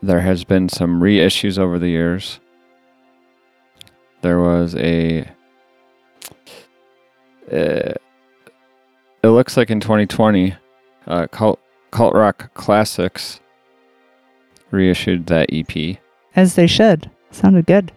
there 0.01 0.21
has 0.21 0.43
been 0.43 0.69
some 0.69 1.01
reissues 1.01 1.57
over 1.57 1.77
the 1.79 1.89
years. 1.89 2.39
There 4.21 4.39
was 4.39 4.75
a. 4.75 5.27
Uh, 7.51 7.93
it 9.23 9.27
looks 9.27 9.57
like 9.57 9.69
in 9.69 9.79
2020, 9.79 10.55
uh, 11.07 11.27
Cult, 11.27 11.59
Cult 11.91 12.13
Rock 12.13 12.53
Classics 12.53 13.39
reissued 14.71 15.27
that 15.27 15.49
EP. 15.51 15.97
As 16.35 16.55
they 16.55 16.67
should. 16.67 17.09
Sounded 17.31 17.65
good. 17.65 17.91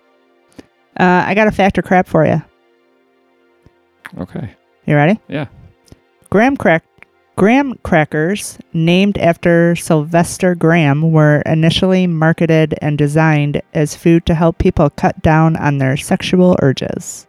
Uh, 0.98 1.24
I 1.26 1.34
got 1.34 1.48
a 1.48 1.52
factor 1.52 1.82
crap 1.82 2.06
for 2.06 2.26
you. 2.26 2.42
Okay. 4.18 4.54
You 4.86 4.94
ready? 4.94 5.20
Yeah. 5.28 5.46
Graham 6.30 6.56
crack 6.56 6.84
graham 7.36 7.74
crackers 7.82 8.58
named 8.72 9.16
after 9.18 9.74
Sylvester 9.74 10.54
Graham 10.54 11.12
were 11.12 11.42
initially 11.46 12.06
marketed 12.06 12.74
and 12.82 12.98
designed 12.98 13.62
as 13.72 13.96
food 13.96 14.26
to 14.26 14.34
help 14.34 14.58
people 14.58 14.90
cut 14.90 15.22
down 15.22 15.56
on 15.56 15.78
their 15.78 15.96
sexual 15.96 16.56
urges. 16.60 17.26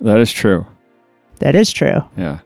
That 0.00 0.18
is 0.18 0.32
true. 0.32 0.66
That 1.44 1.54
is 1.54 1.70
true. 1.70 2.02
Yeah. 2.16 2.38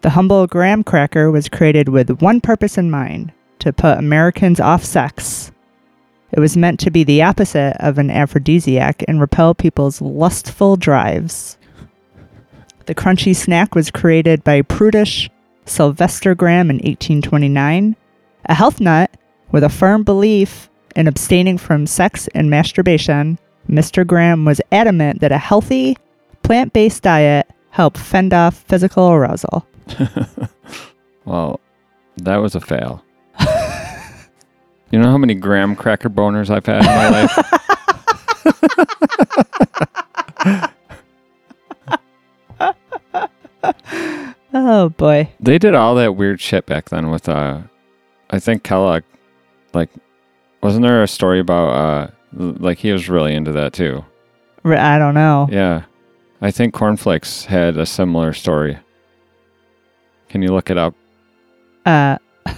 The 0.00 0.08
humble 0.10 0.46
graham 0.46 0.82
cracker 0.82 1.30
was 1.30 1.50
created 1.50 1.90
with 1.90 2.22
one 2.22 2.40
purpose 2.40 2.78
in 2.78 2.90
mind 2.90 3.30
to 3.58 3.74
put 3.74 3.98
Americans 3.98 4.58
off 4.58 4.82
sex. 4.82 5.52
It 6.32 6.40
was 6.40 6.56
meant 6.56 6.80
to 6.80 6.90
be 6.90 7.04
the 7.04 7.22
opposite 7.22 7.76
of 7.78 7.98
an 7.98 8.10
aphrodisiac 8.10 9.04
and 9.06 9.20
repel 9.20 9.54
people's 9.54 10.00
lustful 10.00 10.76
drives. 10.76 11.58
The 12.86 12.94
crunchy 12.94 13.36
snack 13.36 13.74
was 13.74 13.90
created 13.90 14.42
by 14.42 14.62
prudish 14.62 15.28
Sylvester 15.66 16.34
Graham 16.34 16.70
in 16.70 16.76
1829, 16.76 17.96
a 18.46 18.54
health 18.54 18.80
nut 18.80 19.10
with 19.52 19.62
a 19.62 19.68
firm 19.68 20.04
belief 20.04 20.70
in 20.96 21.06
abstaining 21.06 21.58
from 21.58 21.86
sex 21.86 22.30
and 22.34 22.48
masturbation. 22.48 23.38
Mr. 23.68 24.06
Graham 24.06 24.46
was 24.46 24.62
adamant 24.72 25.20
that 25.20 25.32
a 25.32 25.36
healthy, 25.36 25.98
plant 26.42 26.72
based 26.72 27.02
diet 27.02 27.46
helped 27.78 27.96
fend 27.96 28.34
off 28.34 28.56
physical 28.64 29.08
arousal. 29.10 29.64
Well, 31.24 31.60
that 32.16 32.36
was 32.38 32.54
a 32.54 32.60
fail. 32.60 33.04
you 34.90 34.98
know 34.98 35.10
how 35.10 35.18
many 35.18 35.34
graham 35.34 35.76
cracker 35.76 36.08
boners 36.08 36.48
I've 36.48 36.64
had 36.64 36.80
in 36.80 36.86
my 36.86 37.08
life? 37.10 37.54
Oh 44.54 44.88
boy. 44.88 45.30
They 45.38 45.58
did 45.58 45.74
all 45.74 45.94
that 45.96 46.16
weird 46.16 46.40
shit 46.40 46.64
back 46.64 46.88
then 46.88 47.10
with 47.10 47.28
uh 47.28 47.60
I 48.30 48.38
think 48.38 48.62
Kellogg 48.62 49.02
like 49.74 49.90
wasn't 50.62 50.84
there 50.84 51.02
a 51.02 51.06
story 51.06 51.38
about 51.40 51.68
uh 51.68 52.10
like 52.32 52.78
he 52.78 52.90
was 52.90 53.10
really 53.10 53.34
into 53.34 53.52
that 53.52 53.74
too. 53.74 54.04
I 54.64 54.98
don't 54.98 55.14
know. 55.14 55.48
Yeah. 55.52 55.82
I 56.40 56.50
think 56.50 56.72
Cornflakes 56.74 57.46
had 57.46 57.76
a 57.76 57.86
similar 57.86 58.32
story. 58.32 58.78
Can 60.28 60.42
you 60.42 60.48
look 60.52 60.70
it 60.70 60.78
up? 60.78 60.94
Uh, 61.84 62.18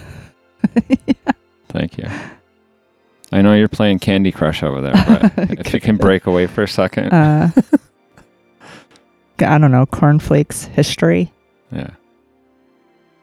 Thank 1.68 1.98
you. 1.98 2.08
I 3.32 3.42
know 3.42 3.54
you're 3.54 3.68
playing 3.68 4.00
Candy 4.00 4.32
Crush 4.32 4.62
over 4.62 4.80
there, 4.80 4.92
but 4.92 5.32
if 5.66 5.72
you 5.72 5.80
can 5.80 5.96
break 5.96 6.26
away 6.26 6.46
for 6.46 6.62
a 6.64 6.68
second. 6.68 7.12
uh, 7.12 7.50
I 9.38 9.56
don't 9.58 9.70
know. 9.70 9.86
Cornflakes 9.86 10.64
history. 10.64 11.32
yeah. 11.72 11.90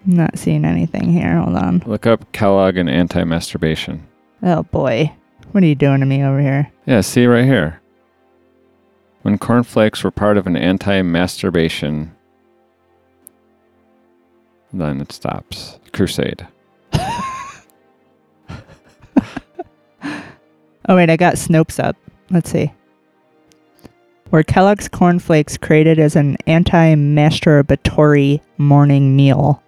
I'm 0.05 0.15
not 0.15 0.37
seeing 0.39 0.63
anything 0.63 1.11
here. 1.11 1.35
Hold 1.37 1.57
on. 1.57 1.83
Look 1.85 2.07
up 2.07 2.31
Kellogg 2.31 2.77
and 2.77 2.89
anti-masturbation. 2.89 4.07
Oh 4.41 4.63
boy. 4.63 5.11
What 5.51 5.63
are 5.63 5.67
you 5.67 5.75
doing 5.75 5.99
to 5.99 6.05
me 6.05 6.23
over 6.23 6.39
here? 6.39 6.71
Yeah, 6.85 7.01
see 7.01 7.25
right 7.25 7.43
here. 7.43 7.81
When 9.27 9.37
cornflakes 9.37 10.05
were 10.05 10.11
part 10.11 10.37
of 10.37 10.47
an 10.47 10.55
anti-masturbation, 10.55 12.15
then 14.71 15.01
it 15.01 15.11
stops. 15.11 15.77
Crusade. 15.91 16.47
Oh 20.89 20.95
wait, 20.95 21.09
I 21.09 21.17
got 21.17 21.33
Snopes 21.33 21.83
up. 21.83 21.97
Let's 22.29 22.49
see. 22.49 22.71
Were 24.31 24.43
Kellogg's 24.43 24.87
cornflakes 24.87 25.57
created 25.57 25.99
as 25.99 26.15
an 26.15 26.37
anti-masturbatory 26.47 28.39
morning 28.57 29.17
meal? 29.17 29.61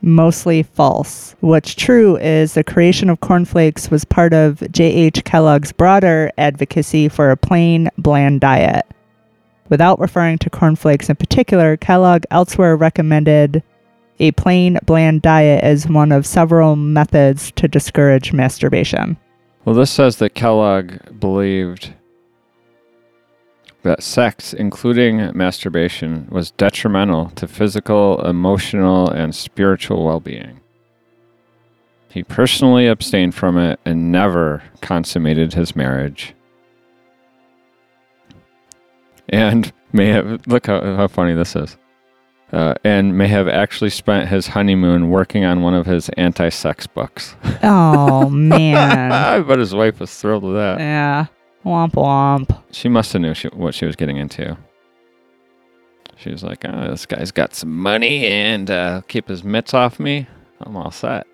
Mostly 0.00 0.62
false. 0.62 1.34
What's 1.40 1.74
true 1.74 2.16
is 2.18 2.54
the 2.54 2.62
creation 2.62 3.10
of 3.10 3.20
cornflakes 3.20 3.90
was 3.90 4.04
part 4.04 4.32
of 4.32 4.62
J.H. 4.70 5.24
Kellogg's 5.24 5.72
broader 5.72 6.30
advocacy 6.38 7.08
for 7.08 7.30
a 7.30 7.36
plain, 7.36 7.88
bland 7.98 8.40
diet. 8.40 8.86
Without 9.68 9.98
referring 9.98 10.38
to 10.38 10.50
cornflakes 10.50 11.10
in 11.10 11.16
particular, 11.16 11.76
Kellogg 11.76 12.24
elsewhere 12.30 12.76
recommended 12.76 13.62
a 14.20 14.30
plain, 14.32 14.78
bland 14.84 15.22
diet 15.22 15.62
as 15.62 15.88
one 15.88 16.12
of 16.12 16.26
several 16.26 16.76
methods 16.76 17.50
to 17.52 17.68
discourage 17.68 18.32
masturbation. 18.32 19.16
Well, 19.64 19.74
this 19.74 19.90
says 19.90 20.16
that 20.16 20.34
Kellogg 20.34 21.20
believed 21.20 21.92
that 23.82 24.02
sex, 24.02 24.52
including 24.52 25.30
masturbation, 25.36 26.26
was 26.30 26.50
detrimental 26.52 27.30
to 27.30 27.46
physical, 27.46 28.20
emotional, 28.26 29.08
and 29.10 29.34
spiritual 29.34 30.04
well 30.04 30.20
being. 30.20 30.60
He 32.10 32.22
personally 32.22 32.86
abstained 32.86 33.34
from 33.34 33.58
it 33.58 33.78
and 33.84 34.10
never 34.10 34.62
consummated 34.80 35.52
his 35.54 35.76
marriage. 35.76 36.34
And 39.28 39.72
may 39.92 40.06
have, 40.06 40.46
look 40.46 40.66
how, 40.66 40.80
how 40.96 41.06
funny 41.06 41.34
this 41.34 41.54
is. 41.54 41.76
Uh, 42.50 42.74
and 42.82 43.16
may 43.16 43.28
have 43.28 43.46
actually 43.46 43.90
spent 43.90 44.28
his 44.30 44.46
honeymoon 44.46 45.10
working 45.10 45.44
on 45.44 45.60
one 45.60 45.74
of 45.74 45.84
his 45.84 46.08
anti 46.10 46.48
sex 46.48 46.86
books. 46.86 47.36
Oh 47.62 48.30
man. 48.30 49.12
I 49.12 49.40
bet 49.40 49.58
his 49.58 49.74
wife 49.74 50.00
was 50.00 50.14
thrilled 50.18 50.44
with 50.44 50.54
that. 50.54 50.78
yeah. 50.78 51.26
Womp 51.64 51.92
womp. 51.92 52.62
She 52.70 52.88
must 52.88 53.12
have 53.12 53.22
knew 53.22 53.34
she, 53.34 53.48
what 53.48 53.74
she 53.74 53.84
was 53.86 53.96
getting 53.96 54.16
into. 54.16 54.56
She 56.16 56.30
was 56.30 56.42
like, 56.42 56.64
"Oh, 56.64 56.90
this 56.90 57.06
guy's 57.06 57.30
got 57.30 57.54
some 57.54 57.76
money 57.76 58.26
and 58.26 58.70
uh, 58.70 59.02
keep 59.08 59.28
his 59.28 59.44
mitts 59.44 59.74
off 59.74 60.00
me. 60.00 60.26
I'm 60.60 60.76
all 60.76 60.90
set." 60.90 61.26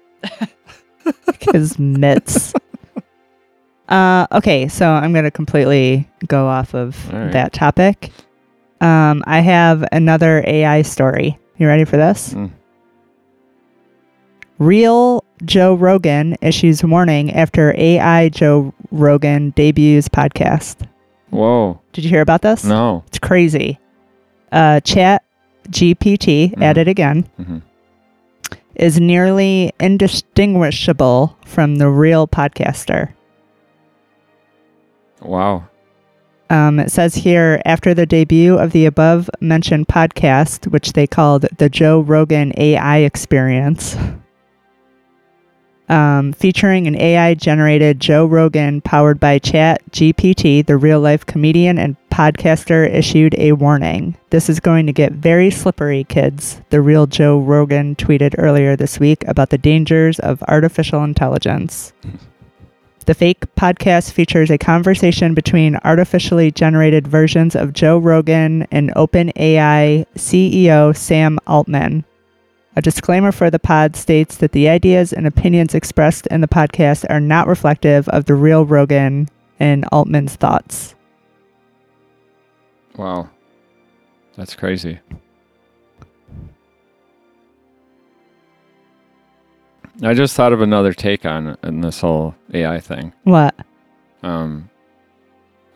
His 1.52 1.78
mitts. 1.78 2.54
Uh, 3.86 4.26
okay, 4.32 4.66
so 4.66 4.88
I'm 4.88 5.12
going 5.12 5.26
to 5.26 5.30
completely 5.30 6.08
go 6.26 6.48
off 6.48 6.74
of 6.74 7.12
right. 7.12 7.30
that 7.32 7.52
topic. 7.52 8.12
Um, 8.80 9.22
I 9.26 9.40
have 9.40 9.86
another 9.92 10.42
AI 10.46 10.80
story. 10.80 11.38
You 11.58 11.66
ready 11.66 11.84
for 11.84 11.98
this? 11.98 12.32
Mm. 12.32 12.50
Real 14.58 15.24
Joe 15.44 15.74
Rogan 15.74 16.36
issues 16.40 16.84
warning 16.84 17.32
after 17.32 17.74
AI 17.76 18.28
Joe 18.28 18.72
Rogan 18.90 19.50
debuts 19.56 20.08
podcast. 20.08 20.76
Whoa! 21.30 21.80
Did 21.92 22.04
you 22.04 22.10
hear 22.10 22.20
about 22.20 22.42
this? 22.42 22.64
No. 22.64 23.02
It's 23.08 23.18
crazy. 23.18 23.78
Uh, 24.52 24.78
Chat 24.80 25.24
GPT, 25.70 26.54
Mhm. 26.56 26.62
at 26.62 26.78
it 26.78 26.86
again, 26.86 27.26
Mhm. 27.40 27.62
is 28.76 29.00
nearly 29.00 29.72
indistinguishable 29.80 31.36
from 31.44 31.76
the 31.76 31.88
real 31.88 32.28
podcaster. 32.28 33.08
Wow. 35.20 35.64
Um, 36.50 36.78
it 36.78 36.92
says 36.92 37.14
here 37.16 37.60
after 37.64 37.94
the 37.94 38.06
debut 38.06 38.56
of 38.56 38.70
the 38.72 38.86
above 38.86 39.28
mentioned 39.40 39.88
podcast, 39.88 40.70
which 40.70 40.92
they 40.92 41.06
called 41.06 41.46
the 41.58 41.68
Joe 41.68 42.00
Rogan 42.00 42.52
AI 42.56 42.98
Experience, 42.98 43.96
um, 45.88 46.32
featuring 46.32 46.86
an 46.86 46.96
AI 46.96 47.34
generated 47.34 48.00
Joe 48.00 48.26
Rogan 48.26 48.80
powered 48.80 49.20
by 49.20 49.38
Chat 49.38 49.82
GPT, 49.90 50.64
the 50.64 50.76
real 50.76 51.00
life 51.00 51.26
comedian 51.26 51.78
and 51.78 51.96
podcaster 52.10 52.88
issued 52.88 53.34
a 53.38 53.52
warning. 53.52 54.16
This 54.30 54.48
is 54.48 54.60
going 54.60 54.86
to 54.86 54.92
get 54.92 55.12
very 55.12 55.50
slippery, 55.50 56.04
kids. 56.04 56.60
The 56.70 56.80
real 56.80 57.06
Joe 57.06 57.38
Rogan 57.38 57.96
tweeted 57.96 58.36
earlier 58.38 58.76
this 58.76 59.00
week 59.00 59.24
about 59.26 59.50
the 59.50 59.58
dangers 59.58 60.18
of 60.20 60.42
artificial 60.44 61.02
intelligence. 61.02 61.92
The 63.06 63.14
fake 63.14 63.44
podcast 63.54 64.12
features 64.12 64.50
a 64.50 64.56
conversation 64.56 65.34
between 65.34 65.76
artificially 65.84 66.50
generated 66.50 67.06
versions 67.06 67.54
of 67.54 67.74
Joe 67.74 67.98
Rogan 67.98 68.66
and 68.70 68.94
OpenAI 68.94 70.06
CEO 70.16 70.96
Sam 70.96 71.38
Altman. 71.46 72.04
A 72.76 72.82
disclaimer 72.82 73.30
for 73.30 73.50
the 73.50 73.60
pod 73.60 73.94
states 73.94 74.36
that 74.38 74.52
the 74.52 74.68
ideas 74.68 75.12
and 75.12 75.26
opinions 75.26 75.74
expressed 75.74 76.26
in 76.28 76.40
the 76.40 76.48
podcast 76.48 77.04
are 77.08 77.20
not 77.20 77.46
reflective 77.46 78.08
of 78.08 78.24
the 78.24 78.34
real 78.34 78.64
Rogan 78.64 79.28
and 79.60 79.84
Altman's 79.92 80.34
thoughts. 80.34 80.96
Wow. 82.96 83.30
That's 84.36 84.56
crazy. 84.56 84.98
I 90.02 90.12
just 90.14 90.34
thought 90.34 90.52
of 90.52 90.60
another 90.60 90.92
take 90.92 91.24
on, 91.24 91.56
this 91.62 92.00
whole 92.00 92.34
AI 92.52 92.80
thing. 92.80 93.12
What? 93.22 93.54
Um, 94.24 94.68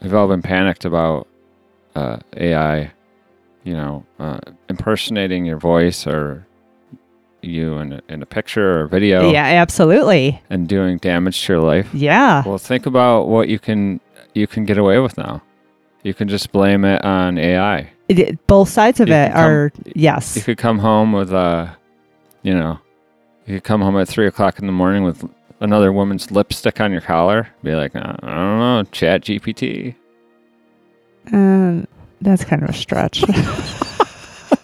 we've 0.03 0.15
all 0.15 0.27
been 0.27 0.43
panicked 0.43 0.85
about 0.85 1.29
uh, 1.95 2.19
AI, 2.37 2.91
you 3.63 3.75
know, 3.75 4.05
uh, 4.19 4.41
impersonating 4.69 5.45
your 5.45 5.59
voice 5.59 6.05
or 6.05 6.48
you 7.43 7.79
in 7.79 7.93
a, 7.93 8.01
in 8.09 8.23
a 8.23 8.27
picture 8.27 8.81
or 8.83 8.87
video 8.89 9.31
Yeah, 9.31 9.45
absolutely. 9.45 10.41
and 10.51 10.69
doing 10.69 10.99
damage 10.99 11.45
to 11.47 11.53
your 11.55 11.63
life. 11.63 11.89
Yeah. 11.95 12.43
Well, 12.47 12.59
think 12.59 12.87
about 12.87 13.29
what 13.29 13.49
you 13.49 13.59
can 13.59 14.01
you 14.35 14.47
can 14.47 14.65
get 14.65 14.79
away 14.79 14.99
with 14.99 15.17
now. 15.17 15.43
You 16.03 16.15
can 16.15 16.29
just 16.29 16.53
blame 16.53 16.85
it 16.85 17.05
on 17.05 17.39
AI. 17.39 17.91
It- 18.09 18.47
both 18.47 18.69
sides 18.69 19.01
of 19.01 19.09
You 19.09 19.15
it 19.15 19.33
come- 19.33 19.45
are 19.45 19.73
yes. 19.95 20.37
You 20.37 20.43
could 20.43 20.59
come 20.59 20.79
home 20.79 21.13
with 21.13 21.33
a, 21.33 21.77
you 22.43 22.55
know, 22.55 22.79
you 23.47 23.55
could 23.57 23.65
come 23.65 23.81
home 23.83 23.97
at 23.99 24.09
three 24.09 24.27
o'clock 24.27 24.59
in 24.59 24.67
the 24.67 24.73
morning 24.73 25.03
with 25.05 25.25
another 25.61 25.93
woman's 25.93 26.31
lipstick 26.31 26.81
on 26.81 26.93
your 26.93 27.01
collar. 27.01 27.49
Be 27.63 27.75
like, 27.75 27.95
uh, 27.97 28.15
I 28.23 28.35
don't 28.35 28.59
know, 28.59 28.83
Chat 28.93 29.23
GPT. 29.23 29.95
Um, 31.33 31.87
that's 32.21 32.45
kind 32.45 32.63
of 32.63 32.71
a 32.71 32.73
stretch. 32.73 33.21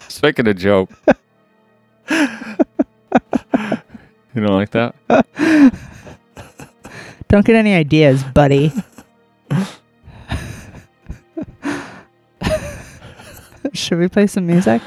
Just 0.07 0.23
making 0.23 0.47
a 0.47 0.53
joke. 0.53 0.89
you 4.35 4.41
don't 4.41 4.47
like 4.47 4.71
that? 4.71 4.95
Don't 7.27 7.45
get 7.45 7.55
any 7.55 7.73
ideas, 7.73 8.23
buddy. 8.23 8.71
Should 13.73 13.99
we 13.99 14.07
play 14.07 14.27
some 14.27 14.45
music? 14.47 14.81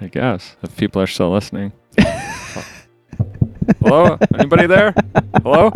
I 0.00 0.08
guess 0.08 0.56
if 0.62 0.76
people 0.76 1.00
are 1.00 1.06
still 1.06 1.30
listening. 1.30 1.72
Hello? 3.82 4.18
Anybody 4.34 4.66
there? 4.66 4.94
Hello? 5.42 5.70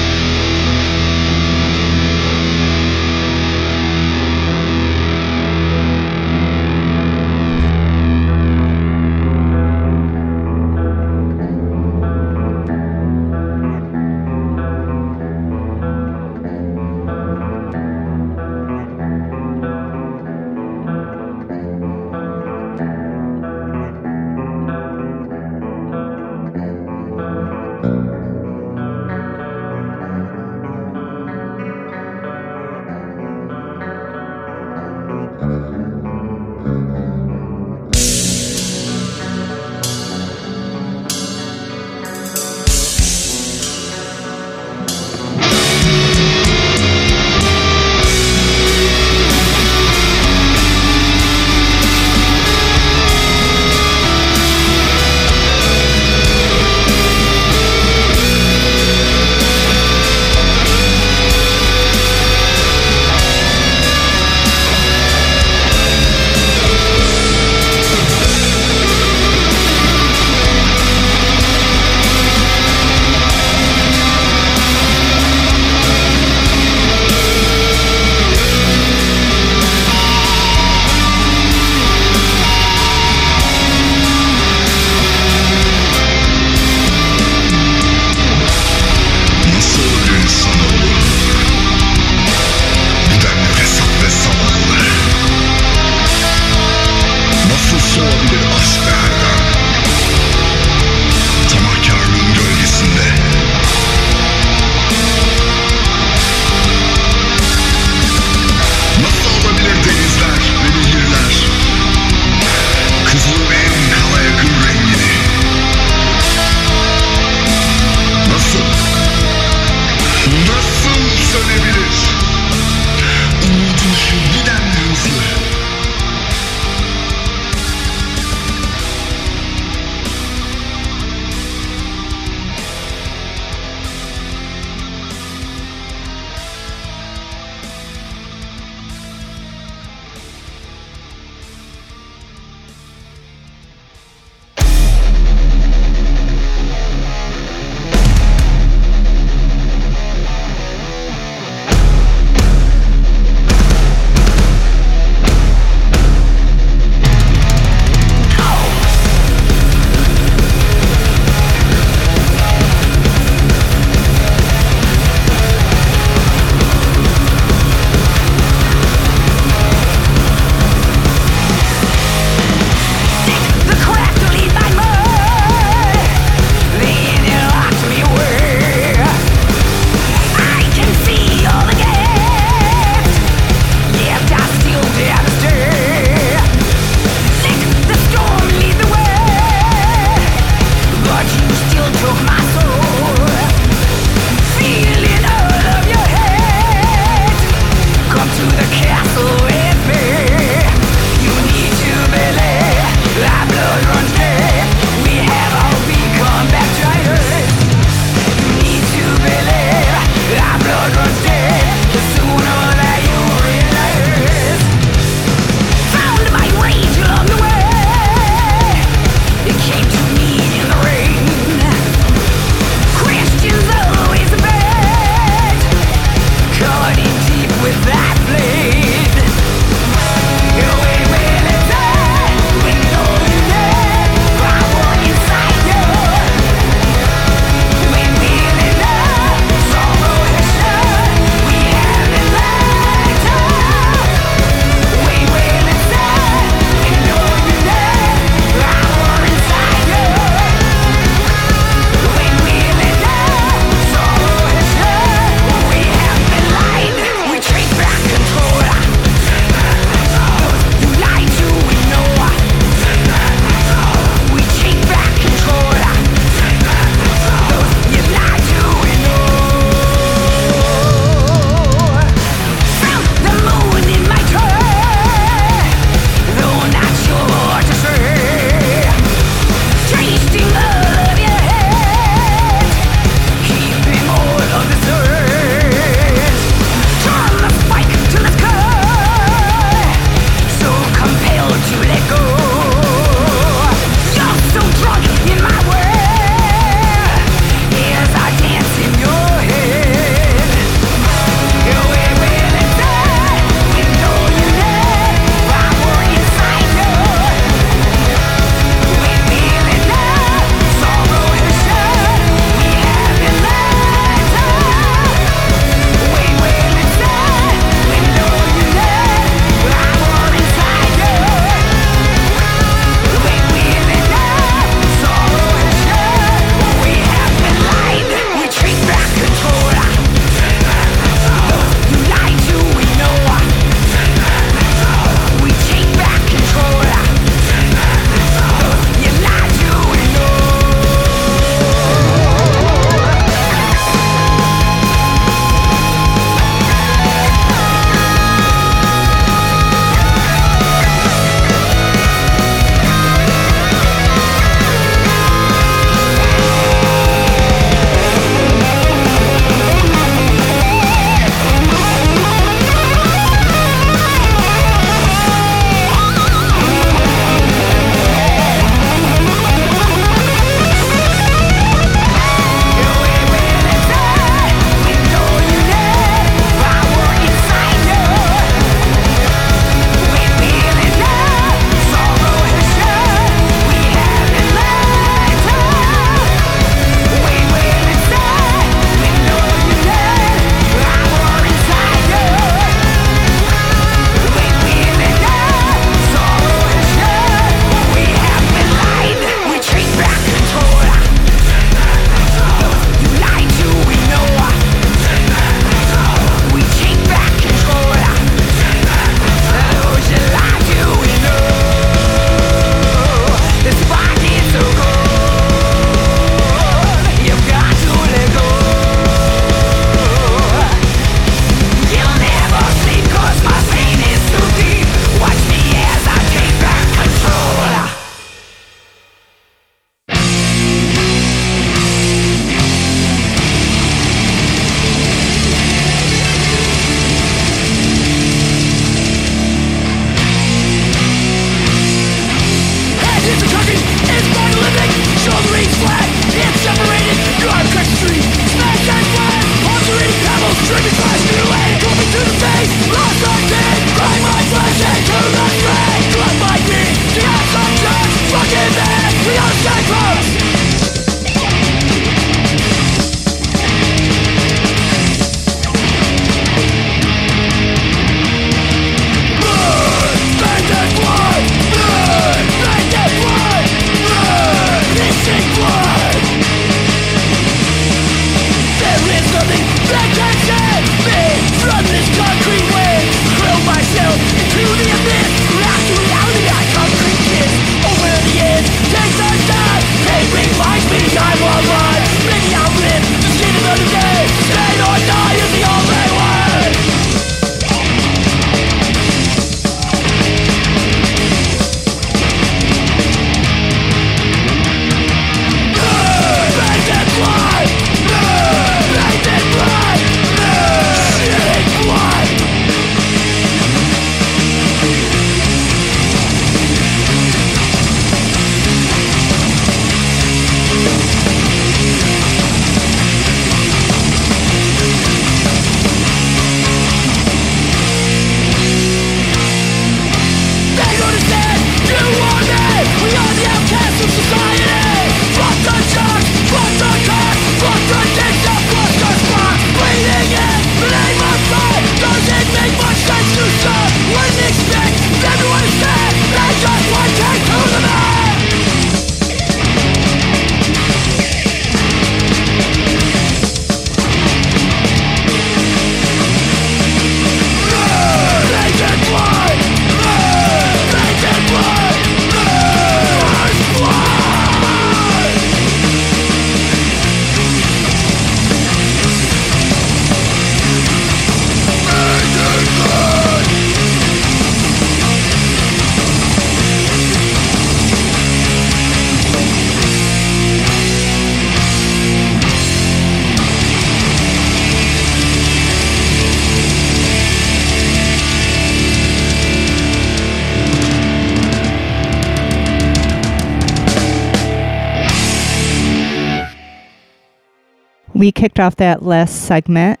We 598.24 598.32
kicked 598.32 598.58
off 598.58 598.76
that 598.76 599.02
last 599.02 599.42
segment 599.44 600.00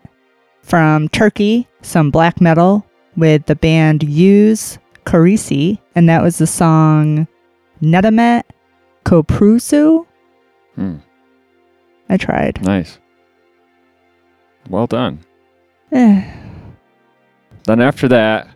from 0.62 1.10
Turkey, 1.10 1.68
some 1.82 2.10
black 2.10 2.40
metal 2.40 2.86
with 3.18 3.44
the 3.44 3.54
band 3.54 4.00
Yüz 4.00 4.78
Karası, 5.04 5.78
and 5.94 6.08
that 6.08 6.22
was 6.22 6.38
the 6.38 6.46
song 6.46 7.28
Nedamet 7.82 8.44
Köprüsü. 9.04 10.06
Hmm. 10.74 10.96
I 12.08 12.16
tried. 12.16 12.62
Nice. 12.62 12.98
Well 14.70 14.86
done. 14.86 15.18
Eh, 15.92 16.24
Then 17.64 17.82
after 17.82 18.08
that, 18.08 18.48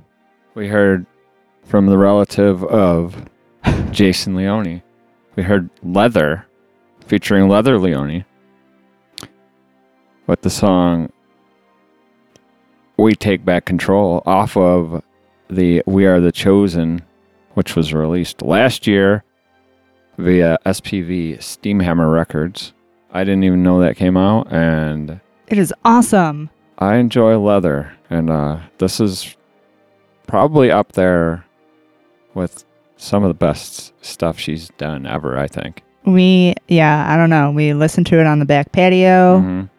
we 0.55 0.69
heard 0.69 1.05
from 1.66 1.85
the 1.89 1.99
relative 1.99 2.64
of 2.64 3.23
Jason 3.91 4.35
Leone. 4.35 4.81
We 5.37 5.43
heard 5.43 5.69
Leather 5.83 6.47
featuring 7.07 7.51
Leather 7.51 7.79
Leone 7.79 8.25
with 10.29 10.43
the 10.43 10.51
song 10.51 11.11
We 12.97 13.14
Take 13.16 13.45
Back 13.45 13.64
Control 13.64 14.22
off 14.26 14.57
of 14.57 15.03
the 15.51 15.83
We 15.87 16.07
Are 16.07 16.20
the 16.20 16.31
Chosen, 16.31 17.03
which 17.55 17.74
was 17.74 17.93
released 17.93 18.43
last 18.43 18.87
year 18.87 19.24
via 20.18 20.59
SPV 20.66 21.39
Steamhammer 21.39 22.12
Records. 22.12 22.72
I 23.11 23.24
didn't 23.24 23.45
even 23.45 23.62
know 23.62 23.81
that 23.81 23.97
came 23.97 24.16
out, 24.18 24.53
and 24.53 25.18
it 25.49 25.59
is 25.59 25.72
awesome. 25.85 26.51
I 26.79 26.97
enjoy 26.97 27.39
leather, 27.39 27.93
and 28.11 28.29
uh, 28.29 28.59
this 28.76 29.01
is 29.01 29.35
probably 30.26 30.70
up 30.70 30.93
there 30.93 31.45
with 32.35 32.64
some 32.99 33.24
of 33.24 33.29
the 33.29 33.35
best 33.35 33.95
stuff 34.05 34.39
she's 34.39 34.68
done 34.76 35.07
ever. 35.07 35.39
I 35.39 35.47
think. 35.47 35.83
We, 36.05 36.55
yeah, 36.68 37.11
I 37.12 37.16
don't 37.16 37.31
know. 37.31 37.51
We 37.51 37.72
listened 37.72 38.07
to 38.09 38.20
it 38.20 38.26
on 38.26 38.39
the 38.39 38.45
back 38.45 38.72
patio 38.72 39.41
Mhm. 39.41 39.70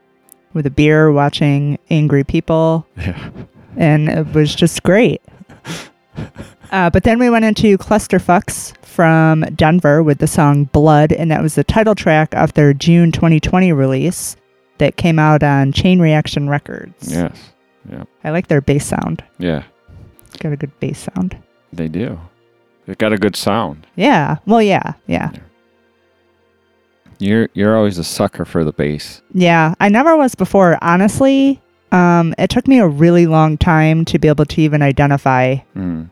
With 0.54 0.66
a 0.66 0.72
beer 0.72 1.12
watching 1.12 1.78
angry 1.90 2.24
people. 2.24 2.86
Yeah. 2.98 3.30
and 3.78 4.10
it 4.10 4.34
was 4.34 4.54
just 4.56 4.84
great. 4.84 5.22
Uh, 6.72 6.90
but 6.90 7.04
then 7.04 7.18
we 7.18 7.30
went 7.32 7.46
into 7.46 7.78
Clusterfux 7.80 8.76
from 8.86 9.42
Denver 9.56 10.04
with 10.04 10.20
the 10.20 10.28
song 10.28 10.66
Blood, 10.66 11.12
and 11.12 11.32
that 11.32 11.42
was 11.42 11.56
the 11.56 11.64
title 11.64 11.96
track 11.96 12.36
of 12.36 12.54
their 12.54 12.74
June 12.74 13.12
2020 13.12 13.72
release 13.74 14.36
that 14.78 14.96
came 14.96 15.18
out 15.18 15.42
on 15.42 15.72
Chain 15.72 16.00
Reaction 16.00 16.48
Records. 16.48 17.12
Yes. 17.12 17.54
Yeah. 17.90 18.04
I 18.24 18.30
like 18.30 18.50
their 18.50 18.62
bass 18.62 18.86
sound. 18.86 19.24
Yeah. 19.40 19.64
It's 20.28 20.38
got 20.38 20.52
a 20.52 20.58
good 20.58 20.78
bass 20.80 21.08
sound. 21.16 21.36
They 21.74 21.88
do. 21.88 22.20
They 22.86 22.94
got 22.96 23.14
a 23.14 23.18
good 23.18 23.36
sound. 23.36 23.88
Yeah. 23.96 24.38
Well, 24.46 24.62
yeah. 24.62 24.94
Yeah. 25.08 25.32
You're 27.20 27.50
you're 27.54 27.76
always 27.78 27.98
a 27.98 28.04
sucker 28.04 28.46
for 28.46 28.64
the 28.64 28.72
bass. 28.72 29.22
Yeah. 29.34 29.76
I 29.80 29.90
never 29.90 30.16
was 30.18 30.36
before. 30.36 30.78
Honestly, 30.82 31.62
um, 31.92 32.34
it 32.38 32.50
took 32.50 32.68
me 32.68 32.80
a 32.80 32.88
really 32.88 33.28
long 33.28 33.58
time 33.58 34.06
to 34.06 34.18
be 34.20 34.28
able 34.28 34.46
to 34.46 34.62
even 34.62 34.82
identify 34.82 35.58
Mm. 35.76 36.10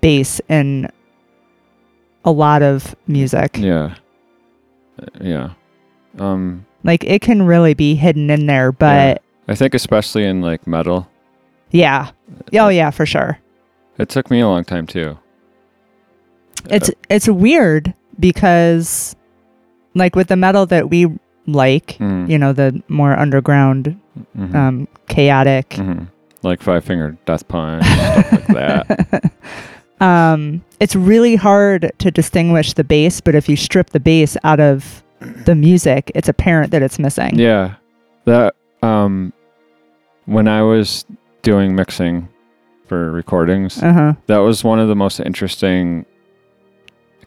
bass 0.00 0.40
in 0.48 0.88
a 2.24 2.30
lot 2.30 2.62
of 2.62 2.94
music. 3.06 3.56
Yeah. 3.58 3.94
Uh, 5.00 5.06
Yeah. 5.20 5.50
Um, 6.18 6.66
Like 6.84 7.04
it 7.04 7.20
can 7.22 7.42
really 7.42 7.74
be 7.74 7.94
hidden 7.94 8.30
in 8.30 8.46
there, 8.46 8.72
but 8.72 9.22
I 9.48 9.54
think 9.54 9.74
especially 9.74 10.24
in 10.24 10.40
like 10.40 10.66
metal, 10.66 11.08
yeah. 11.72 12.10
Oh 12.54 12.68
yeah, 12.68 12.90
for 12.90 13.06
sure. 13.06 13.38
it 13.98 14.08
took 14.08 14.30
me 14.30 14.40
a 14.40 14.48
long 14.48 14.64
time 14.64 14.86
too. 14.86 15.18
It's 16.70 16.90
it's 17.08 17.28
weird 17.28 17.92
because 18.18 19.16
like 19.94 20.14
with 20.16 20.28
the 20.28 20.36
metal 20.36 20.66
that 20.66 20.90
we 20.90 21.06
like, 21.46 21.96
Mm. 21.98 22.28
you 22.30 22.38
know, 22.38 22.52
the 22.52 22.82
more 22.88 23.18
underground, 23.18 23.96
Mhm. 24.38 24.54
um, 24.54 24.88
chaotic. 25.08 25.70
Mhm. 25.70 26.06
Like 26.42 26.62
Five 26.62 26.84
Finger 26.84 27.16
Death 27.26 27.46
Punch, 27.48 27.84
stuff 27.84 28.32
like 28.32 28.46
that. 28.48 29.32
um, 30.00 30.62
it's 30.78 30.96
really 30.96 31.36
hard 31.36 31.92
to 31.98 32.10
distinguish 32.10 32.72
the 32.74 32.84
bass, 32.84 33.20
but 33.20 33.34
if 33.34 33.48
you 33.48 33.56
strip 33.56 33.90
the 33.90 34.00
bass 34.00 34.36
out 34.44 34.60
of 34.60 35.02
the 35.44 35.54
music, 35.54 36.10
it's 36.14 36.28
apparent 36.28 36.70
that 36.72 36.82
it's 36.82 36.98
missing. 36.98 37.32
Yeah. 37.38 37.74
That 38.24 38.54
um 38.82 39.32
when 40.26 40.46
I 40.48 40.62
was 40.62 41.04
doing 41.42 41.74
mixing 41.74 42.28
for 42.86 43.10
recordings, 43.10 43.82
Uh 43.82 43.92
huh. 43.92 44.12
that 44.28 44.38
was 44.38 44.62
one 44.64 44.78
of 44.78 44.88
the 44.88 44.96
most 44.96 45.20
interesting 45.20 46.06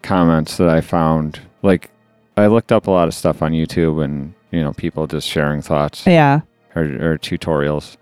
comments 0.02 0.58
that 0.58 0.70
I 0.70 0.82
found. 0.82 1.40
Like 1.62 1.90
I 2.38 2.48
looked 2.48 2.72
up 2.72 2.88
a 2.88 2.92
lot 2.92 3.08
of 3.08 3.14
stuff 3.14 3.42
on 3.42 3.52
YouTube 3.52 4.04
and, 4.04 4.34
you 4.52 4.62
know, 4.62 4.74
people 4.74 5.06
just 5.08 5.28
sharing 5.28 5.62
thoughts 5.62 6.06
Yeah. 6.08 6.42
or, 6.76 6.84
or 6.84 7.18
tutorials. 7.20 7.98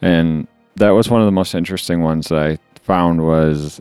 And 0.00 0.46
that 0.76 0.90
was 0.90 1.10
one 1.10 1.20
of 1.20 1.26
the 1.26 1.32
most 1.32 1.54
interesting 1.54 2.02
ones 2.02 2.28
that 2.28 2.38
I 2.38 2.58
found 2.82 3.22
was 3.26 3.80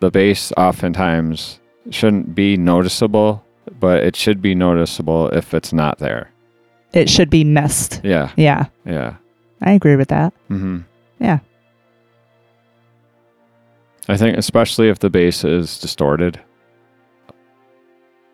the 0.00 0.10
bass 0.10 0.52
oftentimes 0.56 1.60
shouldn't 1.90 2.34
be 2.34 2.56
noticeable, 2.56 3.44
but 3.80 4.02
it 4.02 4.16
should 4.16 4.42
be 4.42 4.54
noticeable 4.54 5.28
if 5.28 5.54
it's 5.54 5.72
not 5.72 5.98
there. 5.98 6.30
It 6.92 7.08
should 7.08 7.30
be 7.30 7.44
missed. 7.44 8.00
Yeah, 8.04 8.30
Yeah. 8.36 8.66
yeah. 8.84 9.14
I 9.62 9.72
agree 9.72 9.96
with 9.96 10.08
that. 10.08 10.32
hmm 10.48 10.80
Yeah. 11.18 11.38
I 14.08 14.16
think 14.16 14.36
especially 14.36 14.88
if 14.90 14.98
the 14.98 15.08
bass 15.10 15.44
is 15.44 15.78
distorted, 15.78 16.40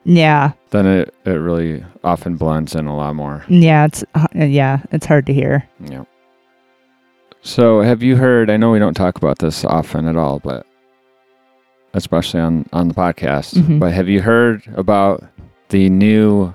Yeah. 0.05 0.53
then 0.71 0.87
it, 0.87 1.15
it 1.25 1.31
really 1.33 1.85
often 2.05 2.37
blends 2.37 2.75
in 2.75 2.87
a 2.87 2.97
lot 2.97 3.15
more. 3.17 3.45
Yeah. 3.49 3.85
It's, 3.87 4.03
uh, 4.15 4.27
yeah. 4.35 4.81
It's 4.93 5.07
hard 5.07 5.27
to 5.27 5.33
hear. 5.35 5.69
Yeah. 5.81 6.05
So 7.43 7.81
have 7.81 8.03
you 8.03 8.17
heard 8.17 8.51
I 8.51 8.57
know 8.57 8.71
we 8.71 8.79
don't 8.79 8.95
talk 8.95 9.17
about 9.17 9.39
this 9.39 9.65
often 9.65 10.07
at 10.09 10.17
all, 10.17 10.41
but 10.41 10.67
especially 11.95 12.41
on, 12.41 12.67
on 12.73 12.89
the 12.89 12.95
podcast, 12.95 13.55
Mhm. 13.55 13.79
but 13.81 13.93
have 13.93 14.09
you 14.09 14.21
heard 14.23 14.63
about 14.77 15.25
the 15.71 15.89
new 15.89 16.55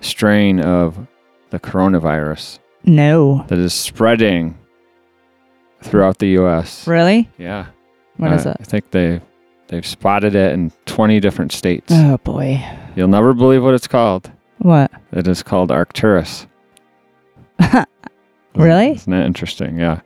strain 0.00 0.60
of 0.60 1.06
the 1.50 1.58
coronavirus 1.58 2.58
No. 2.84 3.44
that 3.48 3.58
is 3.58 3.74
spreading 3.74 4.56
throughout 5.82 6.18
the 6.18 6.28
US? 6.38 6.86
Really? 6.86 7.28
Yeah. 7.38 7.66
What 8.16 8.32
is 8.32 8.46
Uh, 8.46 8.50
it? 8.50 8.56
I 8.60 8.64
think 8.64 8.90
they 8.90 9.20
they've 9.70 9.86
spotted 9.86 10.34
it 10.34 10.52
in 10.52 10.70
20 10.86 11.18
different 11.20 11.52
states. 11.52 11.90
Oh 11.90 12.18
boy. 12.18 12.62
You'll 12.94 13.08
never 13.08 13.32
believe 13.32 13.64
what 13.64 13.74
it's 13.74 13.88
called. 13.88 14.30
What? 14.58 14.90
It 15.12 15.26
is 15.26 15.42
called 15.42 15.72
Arcturus. 15.72 16.46
Really? 18.54 18.92
Isn't 18.92 19.10
that 19.12 19.26
interesting? 19.26 19.78
Yeah. 19.78 20.00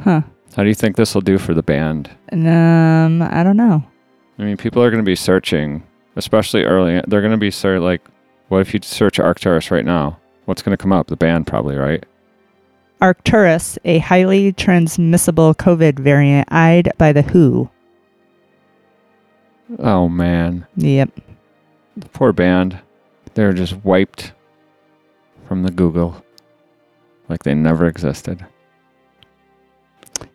Huh. 0.00 0.22
How 0.54 0.62
do 0.62 0.68
you 0.68 0.74
think 0.74 0.96
this 0.96 1.14
will 1.14 1.20
do 1.20 1.38
for 1.38 1.54
the 1.54 1.62
band? 1.62 2.10
Um, 2.32 3.22
I 3.22 3.42
don't 3.42 3.56
know. 3.56 3.84
I 4.38 4.42
mean, 4.42 4.56
people 4.56 4.82
are 4.82 4.90
going 4.90 5.02
to 5.02 5.06
be 5.06 5.16
searching, 5.16 5.82
especially 6.16 6.64
early. 6.64 7.02
They're 7.06 7.20
going 7.20 7.32
to 7.32 7.36
be 7.38 7.50
search 7.50 7.80
like, 7.82 8.02
what 8.48 8.60
if 8.60 8.72
you 8.72 8.80
search 8.82 9.18
Arcturus 9.18 9.70
right 9.70 9.84
now? 9.84 10.18
What's 10.46 10.62
going 10.62 10.76
to 10.76 10.80
come 10.80 10.92
up? 10.92 11.08
The 11.08 11.16
band, 11.16 11.46
probably, 11.46 11.76
right? 11.76 12.04
Arcturus, 13.00 13.78
a 13.84 13.98
highly 13.98 14.52
transmissible 14.52 15.54
COVID 15.54 15.98
variant 15.98 16.48
eyed 16.50 16.90
by 16.98 17.12
the 17.12 17.22
WHO. 17.22 17.70
Oh 19.78 20.08
man, 20.08 20.66
Yep. 20.76 21.10
the 21.96 22.08
poor 22.08 22.32
band. 22.32 22.78
They're 23.34 23.52
just 23.52 23.84
wiped 23.84 24.32
from 25.46 25.62
the 25.62 25.70
Google, 25.70 26.22
like 27.28 27.42
they 27.42 27.54
never 27.54 27.86
existed. 27.86 28.44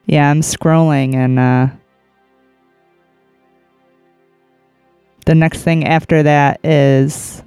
Yeah, 0.05 0.30
I'm 0.30 0.41
scrolling 0.41 1.16
and 1.16 1.39
uh 1.39 1.68
the 5.26 5.36
next 5.36 5.64
thing 5.64 5.86
after 5.88 6.24
that 6.24 6.59
is 6.66 7.43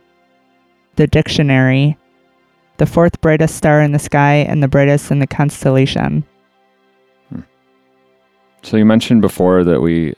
the 0.97 1.07
dictionary. 1.07 1.99
The 2.77 2.87
fourth 2.87 3.21
brightest 3.21 3.55
star 3.57 3.81
in 3.83 3.93
the 3.93 3.99
sky 3.99 4.35
and 4.37 4.63
the 4.63 4.69
brightest 4.69 5.11
in 5.11 5.19
the 5.21 5.27
constellation. 5.27 6.25
So 8.63 8.77
you 8.79 8.85
mentioned 8.87 9.21
before 9.21 9.63
that 9.65 9.81
we 9.81 10.15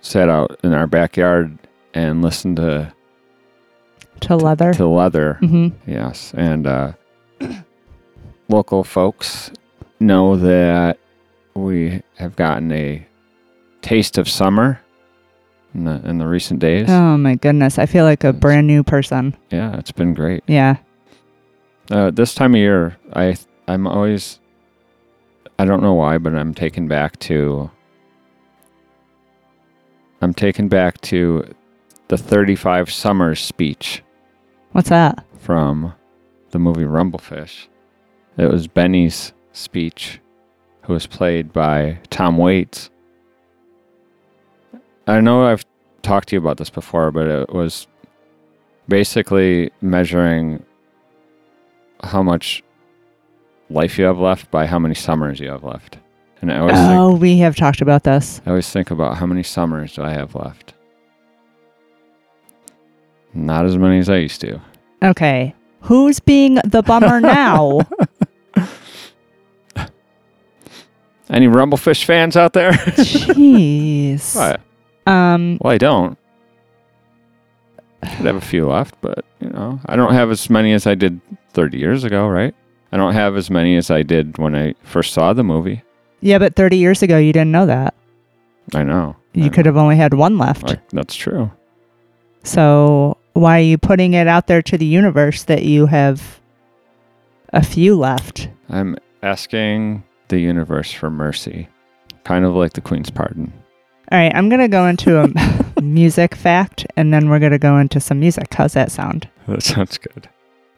sat 0.00 0.28
out 0.28 0.58
in 0.64 0.72
our 0.72 0.86
backyard 0.86 1.58
and 1.92 2.22
listened 2.22 2.56
to 2.56 2.92
To 4.20 4.36
leather. 4.36 4.72
to 4.74 4.86
leather. 4.88 5.34
hmm 5.40 5.68
Yes, 5.86 6.32
and 6.34 6.66
uh, 6.66 6.92
local 8.48 8.84
folks 8.84 9.50
know 10.00 10.36
that 10.36 10.98
we 11.54 12.02
have 12.16 12.36
gotten 12.36 12.72
a 12.72 13.06
taste 13.82 14.16
of 14.18 14.28
summer 14.28 14.80
in 15.74 15.84
the 15.84 16.00
in 16.08 16.18
the 16.18 16.26
recent 16.26 16.60
days. 16.60 16.86
Oh 16.88 17.16
my 17.18 17.34
goodness. 17.34 17.78
I 17.78 17.84
feel 17.86 18.04
like 18.04 18.24
a 18.24 18.28
Yes. 18.28 18.36
brand 18.40 18.66
new 18.66 18.82
person. 18.82 19.36
Yeah, 19.50 19.76
it's 19.76 19.92
been 19.92 20.14
great. 20.14 20.42
Yeah. 20.46 20.76
Uh, 21.90 22.10
this 22.10 22.34
time 22.34 22.54
of 22.54 22.58
year, 22.58 22.96
I 23.12 23.36
I'm 23.68 23.86
always 23.86 24.40
I 25.58 25.64
don't 25.64 25.82
know 25.82 25.94
why, 25.94 26.18
but 26.18 26.34
I'm 26.34 26.54
taken 26.54 26.88
back 26.88 27.18
to 27.20 27.70
I'm 30.20 30.34
taken 30.34 30.68
back 30.68 31.00
to 31.02 31.54
the 32.08 32.16
35 32.16 32.90
Summers 32.90 33.40
speech 33.40 34.02
What's 34.72 34.88
that? 34.88 35.24
from 35.38 35.94
the 36.50 36.58
movie 36.58 36.84
Rumblefish. 36.84 37.66
It 38.36 38.50
was 38.50 38.66
Benny's 38.66 39.32
speech, 39.52 40.20
who 40.82 40.92
was 40.94 41.06
played 41.06 41.52
by 41.52 41.98
Tom 42.10 42.36
Waits. 42.38 42.90
I 45.06 45.20
know 45.20 45.44
I've 45.44 45.64
talked 46.02 46.30
to 46.30 46.36
you 46.36 46.40
about 46.40 46.56
this 46.56 46.70
before, 46.70 47.10
but 47.12 47.26
it 47.26 47.52
was 47.52 47.86
basically 48.88 49.70
measuring 49.80 50.64
how 52.08 52.22
much 52.22 52.62
life 53.70 53.98
you 53.98 54.04
have 54.04 54.18
left 54.18 54.50
by 54.50 54.66
how 54.66 54.78
many 54.78 54.94
summers 54.94 55.40
you 55.40 55.50
have 55.50 55.64
left. 55.64 55.98
And 56.42 56.52
I 56.52 56.58
always, 56.58 56.76
Oh, 56.76 57.10
think, 57.12 57.22
we 57.22 57.38
have 57.38 57.56
talked 57.56 57.80
about 57.80 58.02
this. 58.04 58.40
I 58.44 58.50
always 58.50 58.68
think 58.70 58.90
about 58.90 59.16
how 59.16 59.26
many 59.26 59.42
summers 59.42 59.94
do 59.94 60.02
I 60.02 60.10
have 60.12 60.34
left. 60.34 60.74
Not 63.32 63.64
as 63.66 63.76
many 63.78 63.98
as 63.98 64.08
I 64.10 64.16
used 64.18 64.40
to. 64.42 64.60
Okay. 65.02 65.54
Who's 65.80 66.20
being 66.20 66.56
the 66.64 66.82
bummer 66.82 67.20
now? 67.20 67.80
Any 71.30 71.46
Rumblefish 71.48 72.04
fans 72.04 72.36
out 72.36 72.52
there? 72.52 72.72
Jeez. 72.72 74.34
What? 74.36 74.60
Um, 75.12 75.58
Well, 75.60 75.72
I 75.72 75.78
don't. 75.78 76.18
Could 78.16 78.26
have 78.26 78.36
a 78.36 78.40
few 78.40 78.66
left, 78.68 78.94
but 79.00 79.24
you 79.40 79.48
know, 79.48 79.80
I 79.86 79.96
don't 79.96 80.12
have 80.12 80.30
as 80.30 80.48
many 80.50 80.72
as 80.72 80.86
I 80.86 80.94
did 80.94 81.20
30 81.54 81.78
years 81.78 82.04
ago, 82.04 82.28
right? 82.28 82.54
I 82.92 82.96
don't 82.96 83.14
have 83.14 83.36
as 83.36 83.50
many 83.50 83.76
as 83.76 83.90
I 83.90 84.02
did 84.02 84.38
when 84.38 84.54
I 84.54 84.74
first 84.82 85.12
saw 85.14 85.32
the 85.32 85.42
movie. 85.44 85.82
yeah, 86.20 86.38
but 86.38 86.54
30 86.54 86.76
years 86.76 87.02
ago, 87.02 87.18
you 87.18 87.32
didn't 87.32 87.50
know 87.52 87.66
that. 87.66 87.94
I 88.74 88.82
know. 88.82 89.16
You 89.32 89.46
I 89.46 89.48
could 89.48 89.64
know. 89.66 89.70
have 89.70 89.76
only 89.76 89.96
had 89.96 90.14
one 90.14 90.38
left. 90.38 90.62
Like, 90.64 90.88
that's 90.90 91.14
true. 91.14 91.50
So 92.44 93.16
why 93.32 93.58
are 93.58 93.62
you 93.62 93.78
putting 93.78 94.14
it 94.14 94.26
out 94.28 94.46
there 94.46 94.62
to 94.62 94.78
the 94.78 94.86
universe 94.86 95.44
that 95.44 95.62
you 95.64 95.86
have 95.86 96.40
a 97.52 97.62
few 97.64 97.96
left? 97.96 98.48
I'm 98.68 98.96
asking 99.22 100.04
the 100.28 100.38
universe 100.38 100.92
for 100.92 101.10
mercy, 101.10 101.68
kind 102.24 102.44
of 102.44 102.54
like 102.54 102.74
the 102.74 102.80
Queen's 102.80 103.10
pardon. 103.10 103.52
All 104.12 104.18
right, 104.18 104.34
I'm 104.34 104.48
going 104.48 104.60
to 104.60 104.68
go 104.68 104.86
into 104.86 105.20
a 105.22 105.80
music 105.82 106.34
fact 106.34 106.86
and 106.96 107.12
then 107.12 107.28
we're 107.28 107.38
going 107.38 107.52
to 107.52 107.58
go 107.58 107.78
into 107.78 108.00
some 108.00 108.20
music. 108.20 108.52
How's 108.52 108.74
that 108.74 108.92
sound? 108.92 109.28
That 109.48 109.62
sounds 109.62 109.98
good. 109.98 110.28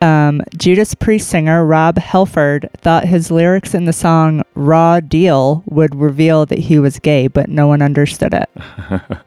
Um, 0.03 0.43
Judas 0.57 0.95
Priest 0.95 1.29
singer 1.29 1.65
Rob 1.65 1.97
Halford 1.99 2.69
thought 2.77 3.07
his 3.07 3.31
lyrics 3.31 3.75
in 3.75 3.87
the 3.87 3.93
song 3.93 4.43
Raw 4.55 5.01
Deal 5.01 5.63
would 5.67 5.95
reveal 5.95 6.45
that 6.47 6.59
he 6.59 6.79
was 6.79 6.99
gay, 6.99 7.29
but 7.29 7.49
no 7.49 7.67
one 7.67 7.81
understood 7.81 8.35
it. 8.35 8.51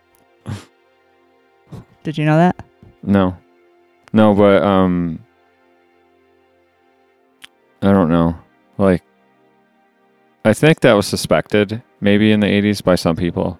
Did 2.03 2.17
you 2.17 2.25
know 2.25 2.37
that? 2.37 2.55
no, 3.01 3.37
no, 4.13 4.33
but 4.33 4.61
um, 4.63 5.19
I 7.81 7.91
don't 7.91 8.09
know. 8.09 8.37
Like, 8.77 9.03
I 10.45 10.53
think 10.53 10.81
that 10.81 10.93
was 10.93 11.07
suspected, 11.07 11.81
maybe 11.99 12.31
in 12.31 12.39
the 12.39 12.47
'80s, 12.47 12.83
by 12.83 12.95
some 12.95 13.15
people 13.15 13.59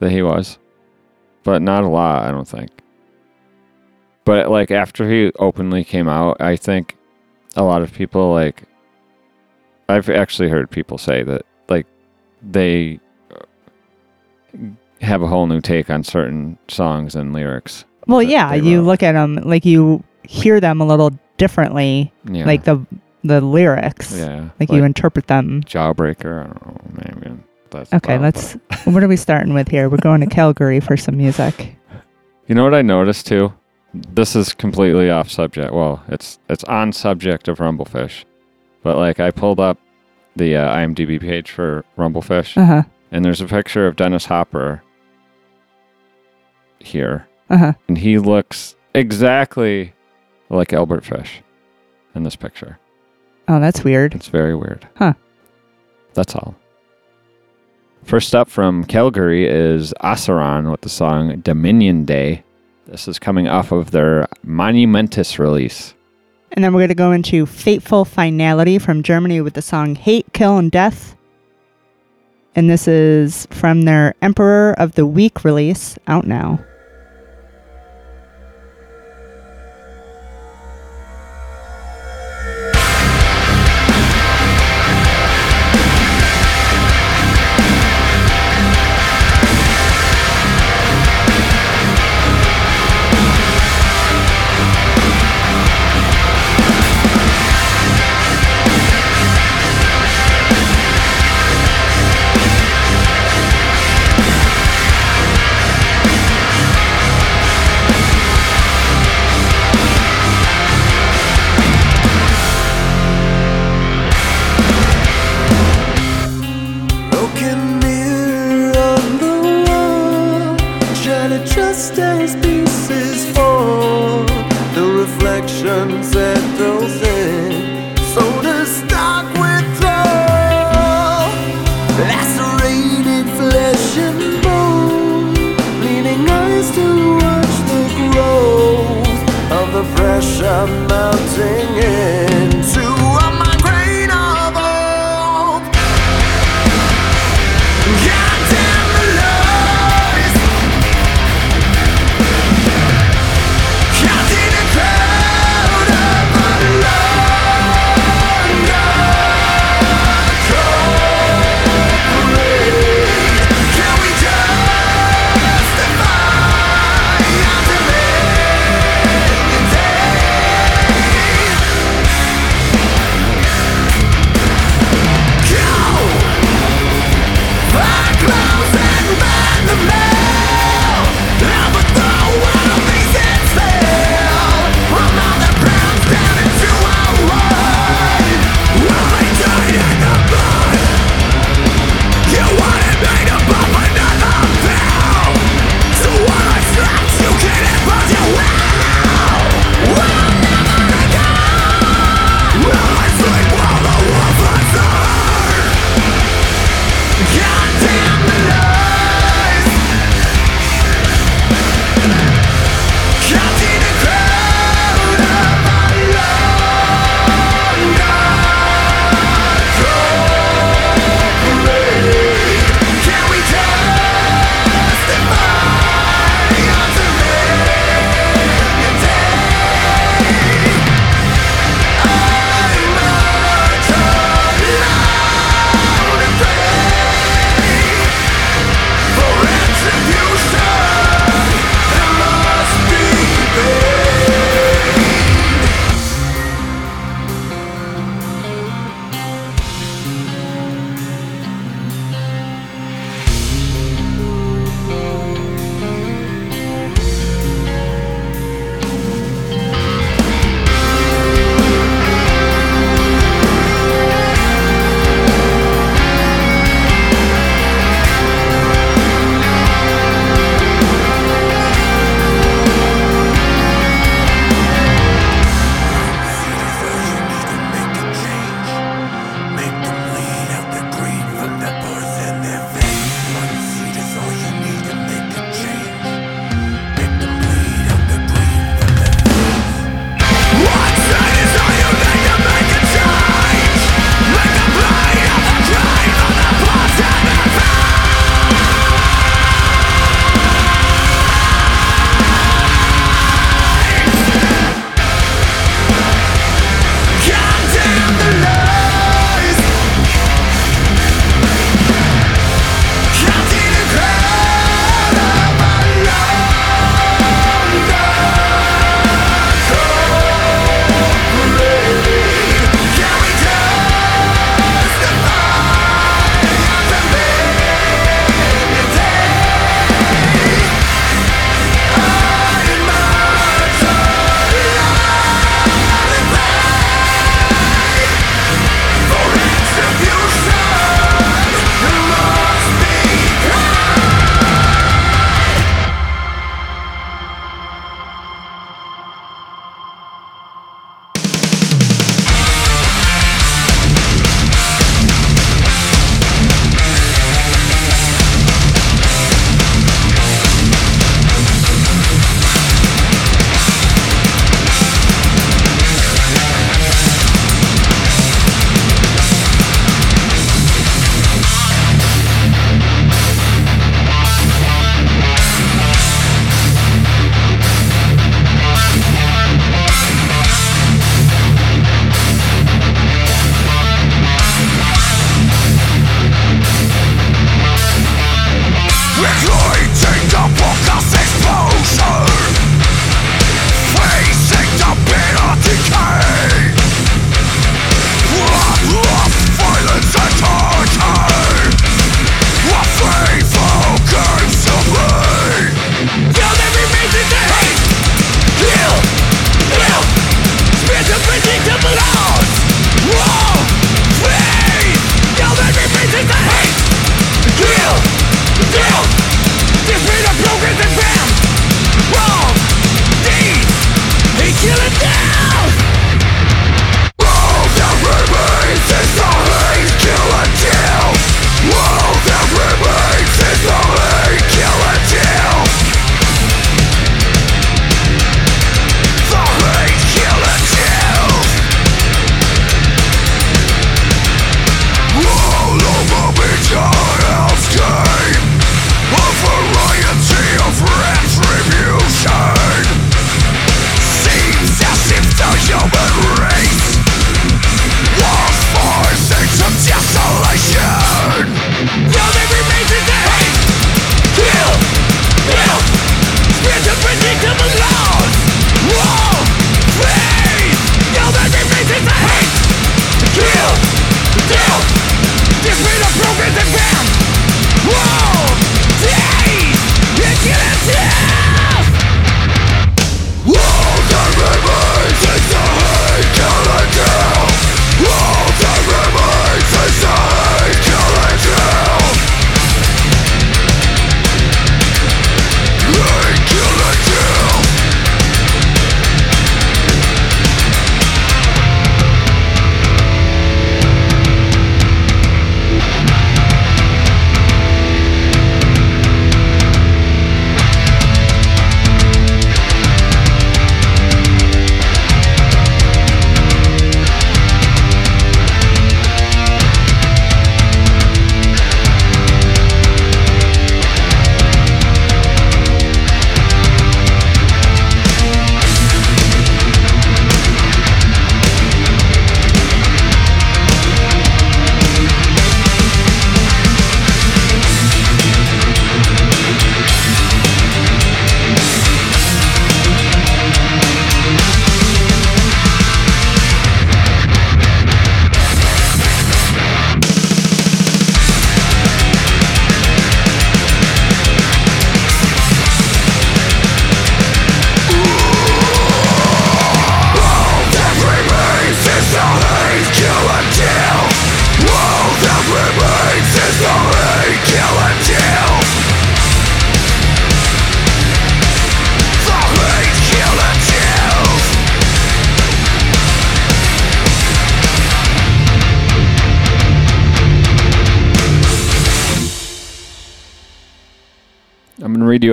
that 0.00 0.10
he 0.10 0.22
was, 0.22 0.58
but 1.42 1.62
not 1.62 1.84
a 1.84 1.88
lot. 1.88 2.26
I 2.26 2.30
don't 2.30 2.48
think. 2.48 2.70
But 4.24 4.50
like 4.50 4.70
after 4.70 5.08
he 5.10 5.30
openly 5.38 5.84
came 5.84 6.08
out, 6.08 6.40
I 6.40 6.56
think 6.56 6.96
a 7.56 7.62
lot 7.62 7.82
of 7.82 7.92
people 7.92 8.32
like. 8.32 8.62
I've 9.86 10.08
actually 10.08 10.48
heard 10.48 10.70
people 10.70 10.96
say 10.96 11.22
that 11.24 11.42
like 11.68 11.86
they 12.42 13.00
uh, 13.30 14.58
have 15.02 15.20
a 15.20 15.26
whole 15.26 15.46
new 15.46 15.60
take 15.60 15.90
on 15.90 16.02
certain 16.04 16.56
songs 16.68 17.14
and 17.14 17.34
lyrics. 17.34 17.84
Well, 18.06 18.22
yeah, 18.22 18.54
you 18.54 18.80
look 18.80 19.02
at 19.02 19.12
them 19.12 19.36
like 19.44 19.64
you 19.66 20.02
hear 20.22 20.58
them 20.60 20.80
a 20.80 20.86
little 20.86 21.10
differently, 21.36 22.12
Yeah. 22.30 22.46
like 22.46 22.64
the 22.64 22.84
the 23.24 23.40
lyrics, 23.40 24.16
yeah, 24.18 24.50
like, 24.60 24.70
you 24.70 24.84
interpret 24.84 25.26
them. 25.28 25.62
Jawbreaker. 25.64 26.44
I 26.44 26.46
don't 26.46 26.66
know. 26.66 27.20
Maybe 27.20 27.36
that's 27.70 27.92
Okay, 27.92 28.18
let's. 28.18 28.52
what 28.84 29.02
are 29.02 29.08
we 29.08 29.16
starting 29.16 29.54
with 29.54 29.68
here? 29.68 29.88
We're 29.88 29.96
going 29.98 30.20
to 30.20 30.26
Calgary 30.26 30.80
for 30.80 30.96
some 30.96 31.16
music. 31.16 31.76
You 32.46 32.54
know 32.54 32.62
what 32.64 32.74
I 32.74 32.82
noticed 32.82 33.26
too? 33.26 33.54
This 33.94 34.34
is 34.34 34.52
completely 34.52 35.08
off 35.10 35.30
subject. 35.30 35.72
Well, 35.72 36.02
it's 36.08 36.38
it's 36.48 36.64
on 36.64 36.92
subject 36.92 37.46
of 37.48 37.58
Rumblefish, 37.58 38.24
but 38.82 38.96
like 38.96 39.20
I 39.20 39.30
pulled 39.30 39.60
up 39.60 39.78
the 40.36 40.56
uh, 40.56 40.74
IMDb 40.76 41.20
page 41.20 41.50
for 41.50 41.84
Rumblefish, 41.96 42.56
Uh 42.56 42.64
huh. 42.66 42.82
and 43.12 43.24
there's 43.24 43.40
a 43.40 43.46
picture 43.46 43.86
of 43.86 43.94
Dennis 43.96 44.24
Hopper 44.26 44.82
here, 46.80 47.28
Uh 47.50 47.56
huh. 47.56 47.72
and 47.88 47.96
he 47.98 48.18
looks 48.18 48.74
exactly 48.94 49.92
like 50.50 50.72
Albert 50.72 51.04
Fish 51.04 51.42
in 52.16 52.24
this 52.24 52.36
picture. 52.36 52.78
Oh, 53.46 53.60
that's 53.60 53.84
weird. 53.84 54.14
It's 54.14 54.28
very 54.28 54.54
weird. 54.56 54.88
Huh. 54.96 55.14
That's 56.14 56.34
all. 56.34 56.56
First 58.04 58.34
up 58.34 58.48
from 58.48 58.84
Calgary 58.84 59.46
is 59.46 59.94
Osyron 60.02 60.70
with 60.70 60.80
the 60.82 60.88
song 60.88 61.40
Dominion 61.40 62.04
Day. 62.04 62.42
This 62.86 63.08
is 63.08 63.18
coming 63.18 63.48
off 63.48 63.72
of 63.72 63.92
their 63.92 64.28
Monumentous 64.42 65.38
release. 65.38 65.94
And 66.52 66.62
then 66.62 66.72
we're 66.72 66.80
going 66.80 66.88
to 66.88 66.94
go 66.94 67.12
into 67.12 67.46
Fateful 67.46 68.04
Finality 68.04 68.78
from 68.78 69.02
Germany 69.02 69.40
with 69.40 69.54
the 69.54 69.62
song 69.62 69.94
Hate, 69.94 70.32
Kill, 70.34 70.58
and 70.58 70.70
Death. 70.70 71.16
And 72.54 72.68
this 72.68 72.86
is 72.86 73.46
from 73.50 73.82
their 73.82 74.14
Emperor 74.22 74.74
of 74.78 74.92
the 74.92 75.06
Week 75.06 75.44
release, 75.44 75.98
out 76.06 76.26
now. 76.26 76.64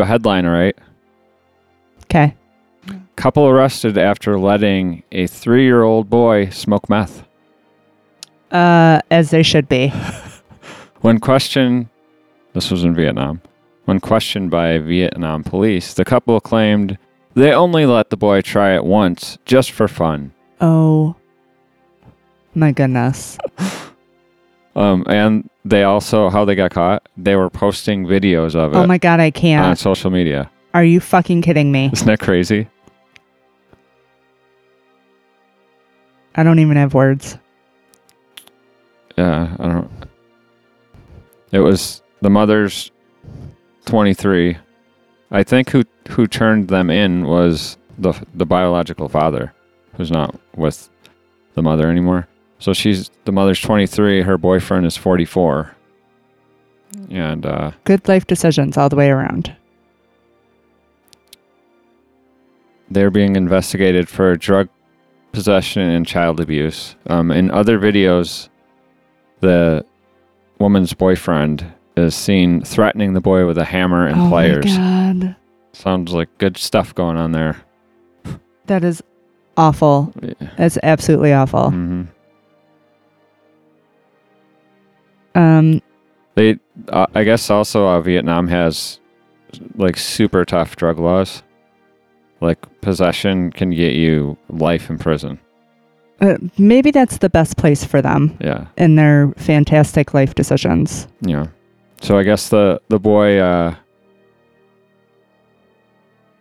You 0.01 0.05
a 0.05 0.07
headline, 0.07 0.45
all 0.45 0.51
right? 0.51 0.77
Okay. 2.05 2.35
Couple 3.15 3.47
arrested 3.47 3.97
after 3.97 4.39
letting 4.39 5.03
a 5.11 5.27
three-year-old 5.27 6.09
boy 6.09 6.49
smoke 6.49 6.89
meth. 6.89 7.23
Uh, 8.51 8.99
as 9.11 9.29
they 9.29 9.43
should 9.43 9.69
be. 9.69 9.93
When 11.01 11.19
questioned, 11.19 11.87
this 12.53 12.69
was 12.69 12.83
in 12.83 12.93
Vietnam. 12.93 13.41
When 13.85 13.99
questioned 13.99 14.51
by 14.51 14.77
Vietnam 14.77 15.43
police, 15.43 15.95
the 15.95 16.05
couple 16.05 16.39
claimed 16.39 16.99
they 17.33 17.53
only 17.53 17.87
let 17.87 18.11
the 18.11 18.17
boy 18.17 18.41
try 18.41 18.75
it 18.75 18.85
once, 18.85 19.39
just 19.45 19.71
for 19.71 19.87
fun. 19.87 20.31
Oh. 20.59 21.15
My 22.53 22.71
goodness. 22.71 23.39
Um, 24.75 25.03
and 25.07 25.49
they 25.65 25.83
also 25.83 26.29
how 26.29 26.45
they 26.45 26.55
got 26.55 26.71
caught. 26.71 27.07
They 27.17 27.35
were 27.35 27.49
posting 27.49 28.05
videos 28.05 28.55
of 28.55 28.73
it 28.73 28.77
Oh 28.77 28.87
my 28.87 28.97
god, 28.97 29.19
I 29.19 29.31
can't. 29.31 29.65
On 29.65 29.75
social 29.75 30.09
media. 30.09 30.49
Are 30.73 30.83
you 30.83 30.99
fucking 30.99 31.41
kidding 31.41 31.71
me? 31.71 31.89
Isn't 31.91 32.07
that 32.07 32.19
crazy? 32.19 32.67
I 36.35 36.43
don't 36.43 36.59
even 36.59 36.77
have 36.77 36.93
words. 36.93 37.37
Yeah, 39.17 39.55
I 39.59 39.67
don't. 39.67 39.91
It 41.51 41.59
was 41.59 42.01
the 42.21 42.29
mother's 42.29 42.91
twenty-three. 43.85 44.57
I 45.31 45.43
think 45.43 45.69
who 45.69 45.83
who 46.09 46.27
turned 46.27 46.69
them 46.69 46.89
in 46.89 47.25
was 47.25 47.77
the 47.99 48.13
the 48.33 48.45
biological 48.45 49.09
father, 49.09 49.53
who's 49.97 50.11
not 50.11 50.39
with 50.55 50.89
the 51.55 51.61
mother 51.61 51.89
anymore. 51.89 52.27
So 52.61 52.71
she's 52.73 53.11
the 53.25 53.31
mother's 53.33 53.59
twenty-three. 53.59 54.21
Her 54.21 54.37
boyfriend 54.37 54.85
is 54.85 54.95
forty-four. 54.95 55.75
And 57.09 57.45
uh, 57.45 57.71
Good 57.83 58.07
life 58.07 58.25
decisions 58.27 58.77
all 58.77 58.87
the 58.87 58.95
way 58.95 59.09
around. 59.09 59.55
they're 62.89 63.09
being 63.09 63.37
investigated 63.37 64.09
for 64.09 64.35
drug 64.35 64.67
possession 65.31 65.81
and 65.81 66.05
child 66.05 66.41
abuse. 66.41 66.95
Um, 67.07 67.31
in 67.31 67.49
other 67.49 67.79
videos, 67.79 68.49
the 69.39 69.85
woman's 70.59 70.93
boyfriend 70.93 71.65
is 71.95 72.13
seen 72.15 72.61
threatening 72.61 73.13
the 73.13 73.21
boy 73.21 73.47
with 73.47 73.57
a 73.57 73.63
hammer 73.63 74.05
and 74.07 74.19
oh 74.19 74.27
pliers. 74.27 74.65
my 74.65 75.13
god. 75.13 75.35
Sounds 75.71 76.11
like 76.11 76.37
good 76.37 76.57
stuff 76.57 76.93
going 76.93 77.15
on 77.15 77.31
there. 77.31 77.61
That 78.65 78.83
is 78.83 79.01
awful. 79.55 80.13
That's 80.57 80.77
absolutely 80.83 81.31
awful. 81.31 81.71
hmm 81.71 82.03
Um, 85.35 85.81
They, 86.35 86.59
uh, 86.89 87.07
I 87.15 87.23
guess, 87.23 87.49
also 87.49 87.85
uh, 87.87 88.01
Vietnam 88.01 88.47
has 88.47 88.99
like 89.75 89.97
super 89.97 90.45
tough 90.45 90.75
drug 90.75 90.97
laws. 90.99 91.43
Like 92.39 92.57
possession 92.81 93.51
can 93.51 93.69
get 93.71 93.93
you 93.95 94.37
life 94.49 94.89
in 94.89 94.97
prison. 94.97 95.39
uh, 96.21 96.37
maybe 96.57 96.91
that's 96.91 97.17
the 97.17 97.29
best 97.29 97.57
place 97.57 97.83
for 97.83 98.01
them 98.01 98.37
Yeah. 98.39 98.65
in 98.77 98.95
their 98.95 99.33
fantastic 99.37 100.13
life 100.13 100.35
decisions. 100.35 101.07
Yeah. 101.21 101.47
So 102.01 102.17
I 102.17 102.23
guess 102.23 102.49
the 102.49 102.79
the 102.89 102.99
boy 102.99 103.39
uh, 103.39 103.75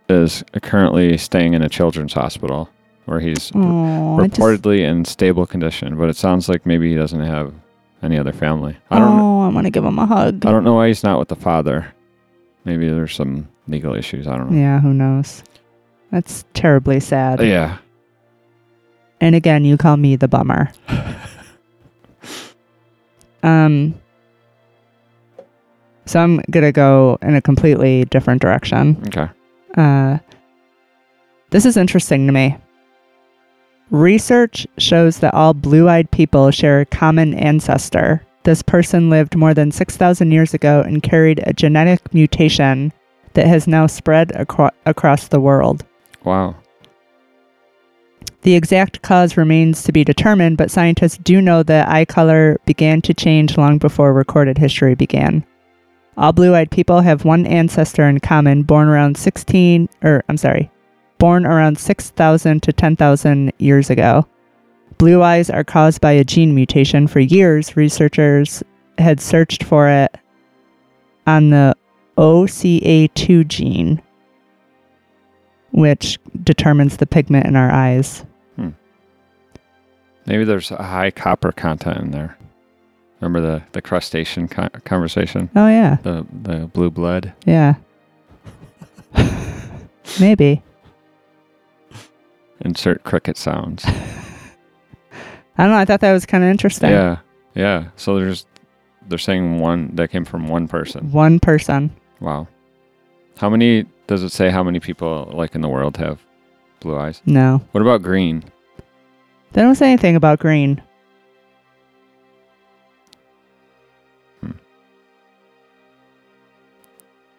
is 0.09 0.43
currently 0.63 1.17
staying 1.19 1.55
in 1.55 1.63
a 1.63 1.69
children's 1.69 2.13
hospital 2.13 2.69
where 3.07 3.21
he's 3.21 3.51
Oh, 3.55 4.21
I 4.21 4.27
just, 4.27 4.41
reportedly 4.41 4.81
in 4.81 5.05
stable 5.05 5.47
condition, 5.47 5.97
but 5.97 6.09
it 6.09 6.17
sounds 6.17 6.49
like 6.49 6.67
maybe 6.67 6.91
he 6.91 6.97
doesn't 6.97 7.21
have 7.21 7.53
any 8.03 8.19
other 8.19 8.33
family. 8.33 8.77
I 8.91 8.99
don't. 8.99 9.19
oh, 9.21 9.41
I 9.43 9.49
want 9.49 9.67
to 9.67 9.71
give 9.71 9.85
him 9.85 9.99
a 9.99 10.07
hug. 10.07 10.45
I 10.47 10.51
don't 10.51 10.65
know 10.65 10.75
why 10.75 10.89
he's 10.89 11.03
not 11.05 11.19
with 11.19 11.29
the 11.29 11.37
father. 11.37 11.93
Maybe 12.65 12.89
there's 12.89 13.15
some 13.15 13.49
legal 13.69 13.95
issues. 13.95 14.27
I 14.27 14.37
don't 14.37 14.51
know. 14.51 14.59
Yeah, 14.61 14.81
who 14.81 14.93
knows? 14.93 15.43
That's 16.11 16.45
terribly 16.55 17.01
sad. 17.01 17.41
Yeah. 17.41 17.79
And 19.21 19.35
again, 19.35 19.65
you 19.65 19.77
call 19.77 19.97
me 19.97 20.17
the 20.17 20.29
bummer. 20.29 20.73
um 23.43 23.95
so 26.07 26.19
I'm 26.21 26.39
going 26.51 26.65
to 26.65 26.73
go 26.73 27.19
in 27.23 27.37
a 27.37 27.41
completely 27.41 28.05
different 28.07 28.43
direction. 28.43 29.01
Okay. 29.09 29.29
Uh 29.77 30.19
This 31.51 31.65
is 31.65 31.77
interesting 31.77 32.27
to 32.27 32.33
me. 32.33 32.57
Research 33.91 34.69
shows 34.79 35.19
that 35.19 35.35
all 35.35 35.53
blue-eyed 35.53 36.11
people 36.13 36.53
share 36.53 36.81
a 36.81 36.87
common 36.87 37.35
ancestor. 37.35 38.25
This 38.45 38.63
person 38.63 39.11
lived 39.11 39.37
more 39.37 39.53
than 39.53 39.73
6,000 39.73 40.31
years 40.31 40.55
ago 40.55 40.81
and 40.81 41.03
carried 41.03 41.41
a 41.45 41.53
genetic 41.53 42.15
mutation 42.15 42.93
that 43.35 43.47
has 43.47 43.67
now 43.67 43.87
spread 43.87 44.33
acro- 44.37 44.71
across 44.87 45.29
the 45.29 45.41
world. 45.41 45.85
Wow. 46.25 46.55
The 48.43 48.55
exact 48.55 49.03
cause 49.03 49.37
remains 49.37 49.83
to 49.83 49.93
be 49.93 50.05
determined, 50.05 50.57
but 50.57 50.71
scientists 50.71 51.19
do 51.19 51.43
know 51.43 51.63
that 51.65 51.89
eye 51.89 52.05
color 52.05 52.59
began 52.65 53.03
to 53.03 53.13
change 53.13 53.59
long 53.59 53.79
before 53.79 54.13
recorded 54.13 54.57
history 54.57 54.95
began. 54.95 55.45
All 56.17 56.33
blue 56.33 56.55
eyed 56.55 56.71
people 56.71 57.01
have 57.01 57.25
one 57.25 57.45
ancestor 57.45 58.09
in 58.09 58.21
common, 58.21 58.63
born 58.63 58.89
around 58.89 59.17
16, 59.17 59.89
or 60.03 60.25
I'm 60.29 60.37
sorry, 60.37 60.71
born 61.21 61.47
around 61.47 61.79
6,000 61.79 62.63
to 62.63 62.73
10,000 62.73 63.53
years 63.59 63.91
ago. 63.91 64.27
Blue 64.99 65.23
eyes 65.23 65.49
are 65.49 65.63
caused 65.63 66.01
by 66.01 66.13
a 66.13 66.25
gene 66.25 66.55
mutation. 66.55 67.07
For 67.07 67.21
years, 67.21 67.77
researchers 67.77 68.65
had 68.99 69.21
searched 69.21 69.63
for 69.63 69.89
it 69.89 70.17
on 71.27 71.51
the 71.51 71.77
OCA2 72.19 73.47
gene, 73.47 74.03
which 75.73 76.19
determines 76.43 76.97
the 76.97 77.07
pigment 77.07 77.47
in 77.47 77.55
our 77.55 77.71
eyes. 77.71 78.25
Hmm. 78.57 78.71
Maybe 80.27 80.45
there's 80.45 80.71
a 80.71 80.83
high 80.83 81.11
copper 81.11 81.53
content 81.53 81.99
in 81.99 82.11
there. 82.11 82.37
Remember 83.21 83.41
the 83.41 83.63
the 83.73 83.83
crustacean 83.83 84.49
co- 84.49 84.71
conversation? 84.85 85.51
Oh, 85.55 85.69
yeah. 85.69 85.99
The 86.03 86.27
the 86.43 86.67
blue 86.67 86.91
blood. 86.91 87.35
Yeah. 87.45 87.75
Maybe. 90.21 90.63
Insert 92.63 93.05
cricket 93.05 93.37
sounds. 93.37 93.85
I 93.87 95.65
don't 95.65 95.73
know. 95.73 95.79
I 95.79 95.85
thought 95.85 96.01
that 96.01 96.13
was 96.13 96.27
kind 96.27 96.45
of 96.45 96.51
interesting. 96.51 96.91
Yeah, 96.91 97.19
yeah. 97.55 97.89
So 97.97 98.19
there's 98.19 98.47
they're 99.09 99.19
saying 99.19 99.59
one 99.61 99.95
that 99.97 100.11
came 100.11 100.25
from 100.25 100.49
one 100.49 100.69
person. 100.69 101.11
One 101.11 101.41
person. 101.41 101.95
Wow. 102.21 102.49
How 103.37 103.49
many 103.51 103.87
does 104.07 104.23
it 104.23 104.31
say? 104.31 104.51
How 104.51 104.63
many 104.63 104.81
people 104.81 105.31
like 105.35 105.55
in 105.55 105.61
the 105.61 105.69
world 105.69 105.97
have 105.97 106.21
blue 106.81 106.97
eyes? 106.97 107.23
No. 107.27 107.63
What 107.73 107.81
about 107.81 108.03
green? 108.03 108.45
They 109.53 109.63
don't 109.63 109.75
say 109.75 109.89
anything 109.89 110.17
about 110.17 110.39
green. 110.39 110.81
Hmm. 114.41 114.53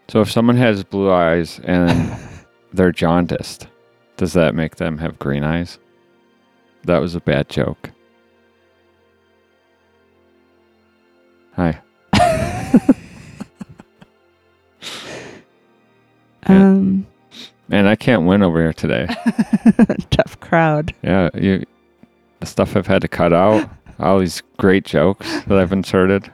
So 0.10 0.22
if 0.22 0.32
someone 0.32 0.58
has 0.58 0.84
blue 0.84 1.12
eyes 1.12 1.60
and 1.64 2.18
they're 2.74 2.92
jaundiced, 2.92 3.68
does 4.22 4.34
that 4.34 4.54
make 4.54 4.76
them 4.76 5.00
have 5.00 5.18
green 5.18 5.44
eyes? 5.44 5.80
That 6.84 7.00
was 7.00 7.16
a 7.16 7.20
bad 7.20 7.50
joke. 7.50 7.90
Hi. 11.56 11.82
Um, 16.48 17.06
Man, 17.70 17.88
I 17.88 17.96
can't 17.96 18.26
win 18.26 18.42
over 18.44 18.60
here 18.60 18.74
today. 18.74 19.08
tough 20.10 20.40
crowd. 20.40 20.94
Yeah, 21.02 21.30
you 21.34 21.66
the 22.40 22.46
stuff 22.46 22.76
I've 22.76 22.88
had 22.88 23.02
to 23.04 23.08
cut 23.08 23.32
out, 23.32 23.70
all 24.00 24.20
these 24.20 24.42
great 24.58 24.84
jokes 24.84 25.28
that 25.44 25.58
I've 25.58 25.72
inserted. 25.72 26.32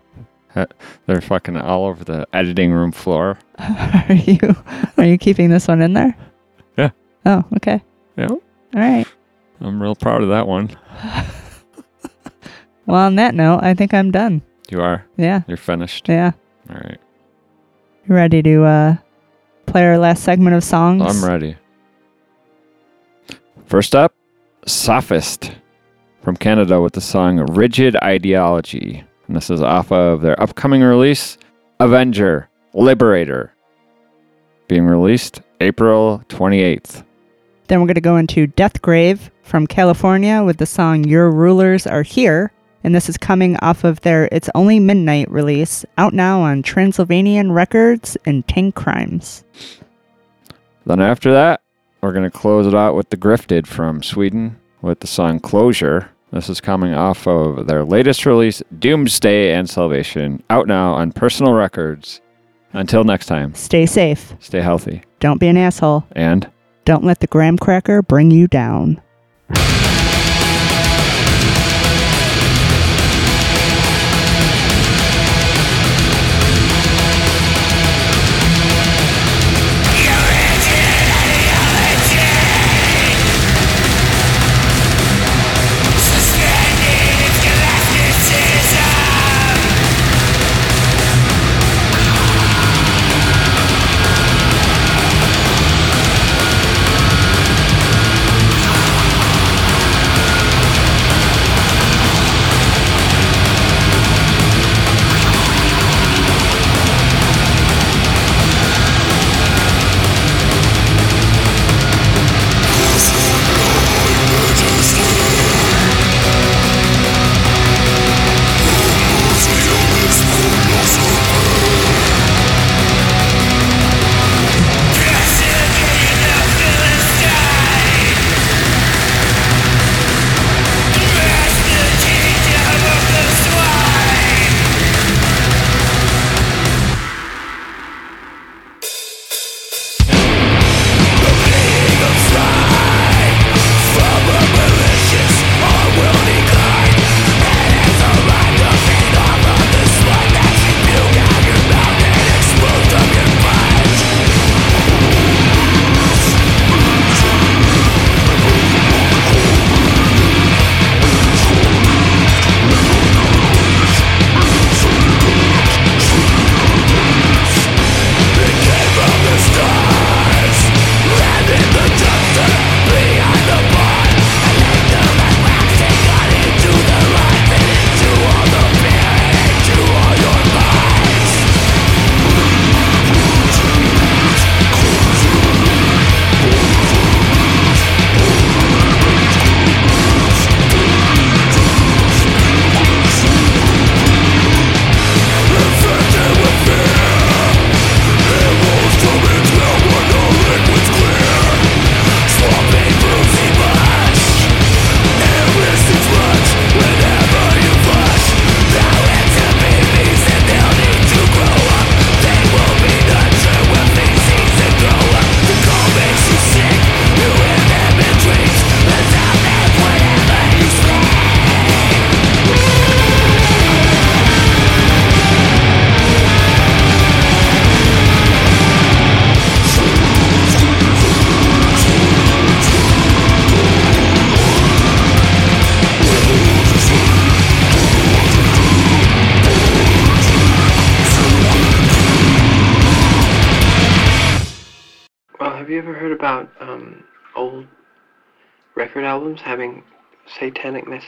They're 1.06 1.22
fucking 1.22 1.58
all 1.58 1.86
over 1.86 2.04
the 2.04 2.26
editing 2.34 2.72
room 2.72 2.92
floor. 2.92 3.38
Are 3.60 4.14
you 4.14 4.56
are 4.98 5.06
you 5.06 5.18
keeping 5.18 5.50
this 5.50 5.68
one 5.68 5.82
in 5.82 5.94
there? 5.94 6.18
Oh, 7.28 7.44
okay. 7.58 7.84
Yeah. 8.18 8.30
All 8.30 8.42
right. 8.74 9.06
I'm 9.62 9.82
real 9.82 9.96
proud 9.96 10.24
of 10.24 10.30
that 10.30 10.48
one. 10.48 10.76
Well, 12.88 13.02
on 13.06 13.16
that 13.16 13.36
note, 13.36 13.60
I 13.64 13.74
think 13.74 13.94
I'm 13.94 14.12
done. 14.12 14.42
You 14.70 14.82
are. 14.82 15.06
Yeah. 15.18 15.42
You're 15.46 15.58
finished. 15.58 16.08
Yeah. 16.08 16.32
All 16.70 16.78
right. 16.78 16.98
You 18.08 18.16
ready 18.16 18.42
to 18.42 18.64
uh 18.64 18.96
play 19.66 19.86
our 19.86 19.98
last 19.98 20.24
segment 20.24 20.56
of 20.56 20.64
songs? 20.64 21.04
I'm 21.06 21.30
ready. 21.30 21.58
First 23.66 23.94
up, 23.94 24.14
Sophist 24.66 25.52
from 26.22 26.38
Canada 26.38 26.80
with 26.82 26.94
the 26.94 27.02
song 27.02 27.40
Rigid 27.54 27.98
Ideology 27.98 29.04
And 29.28 29.36
this 29.36 29.50
is 29.50 29.62
off 29.62 29.92
of 29.92 30.22
their 30.22 30.42
upcoming 30.42 30.82
release, 30.82 31.38
Avenger 31.82 32.50
Liberator, 32.74 33.54
being 34.70 34.86
released 34.86 35.42
April 35.60 36.24
28th. 36.30 37.04
Then 37.68 37.80
we're 37.82 37.88
going 37.88 37.96
to 37.96 38.02
go 38.02 38.18
into 38.18 38.48
Deathgrave 38.48 39.30
from 39.44 39.68
California 39.68 40.44
with 40.44 40.58
the 40.58 40.66
song 40.66 41.04
Your 41.04 41.30
Rulers 41.32 41.86
Are 41.86 42.04
Here. 42.04 42.52
And 42.84 42.96
this 42.96 43.10
is 43.10 43.18
coming 43.18 43.58
off 43.58 43.84
of 43.84 44.00
their 44.02 44.30
It's 44.32 44.50
Only 44.56 44.80
Midnight 44.80 45.30
release, 45.30 45.84
out 45.98 46.14
now 46.14 46.40
on 46.42 46.64
Transylvanian 46.64 47.52
Records 47.52 48.16
and 48.26 48.46
Tankcrimes. 48.48 49.44
Then 50.86 51.02
after 51.02 51.34
that, 51.34 51.62
we're 52.02 52.14
going 52.14 52.30
to 52.30 52.38
close 52.38 52.66
it 52.66 52.76
out 52.76 52.96
with 52.96 53.10
The 53.10 53.18
Grifted 53.18 53.68
from 53.68 54.02
Sweden 54.02 54.58
with 54.82 55.02
the 55.02 55.08
song 55.08 55.40
Closure. 55.42 56.10
This 56.32 56.50
is 56.50 56.62
coming 56.62 56.94
off 56.94 57.28
of 57.28 57.68
their 57.68 57.84
latest 57.84 58.26
release, 58.26 58.62
Doomsday 58.80 59.52
and 59.54 59.70
Salvation, 59.70 60.42
out 60.50 60.68
now 60.68 60.94
on 60.94 61.12
Personal 61.12 61.54
Records. 61.54 62.22
Until 62.74 63.04
next 63.04 63.26
time, 63.26 63.54
Stay 63.56 63.86
safe. 63.86 64.34
stay 64.40 64.60
healthy 64.62 65.02
Don't 65.20 65.40
be 65.40 65.48
an 65.48 65.58
asshole. 65.58 66.06
and 66.12 66.50
Don't 66.88 67.04
let 67.04 67.20
the 67.20 67.28
graham 67.28 67.58
cracker 67.58 68.02
bring 68.02 68.32
you 68.32 68.48
down. 68.48 69.02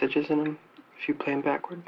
Messages 0.01 0.29
in 0.29 0.43
them 0.43 0.57
if 1.01 1.07
you 1.07 1.13
play 1.13 1.33
them 1.33 1.41
backwards? 1.41 1.87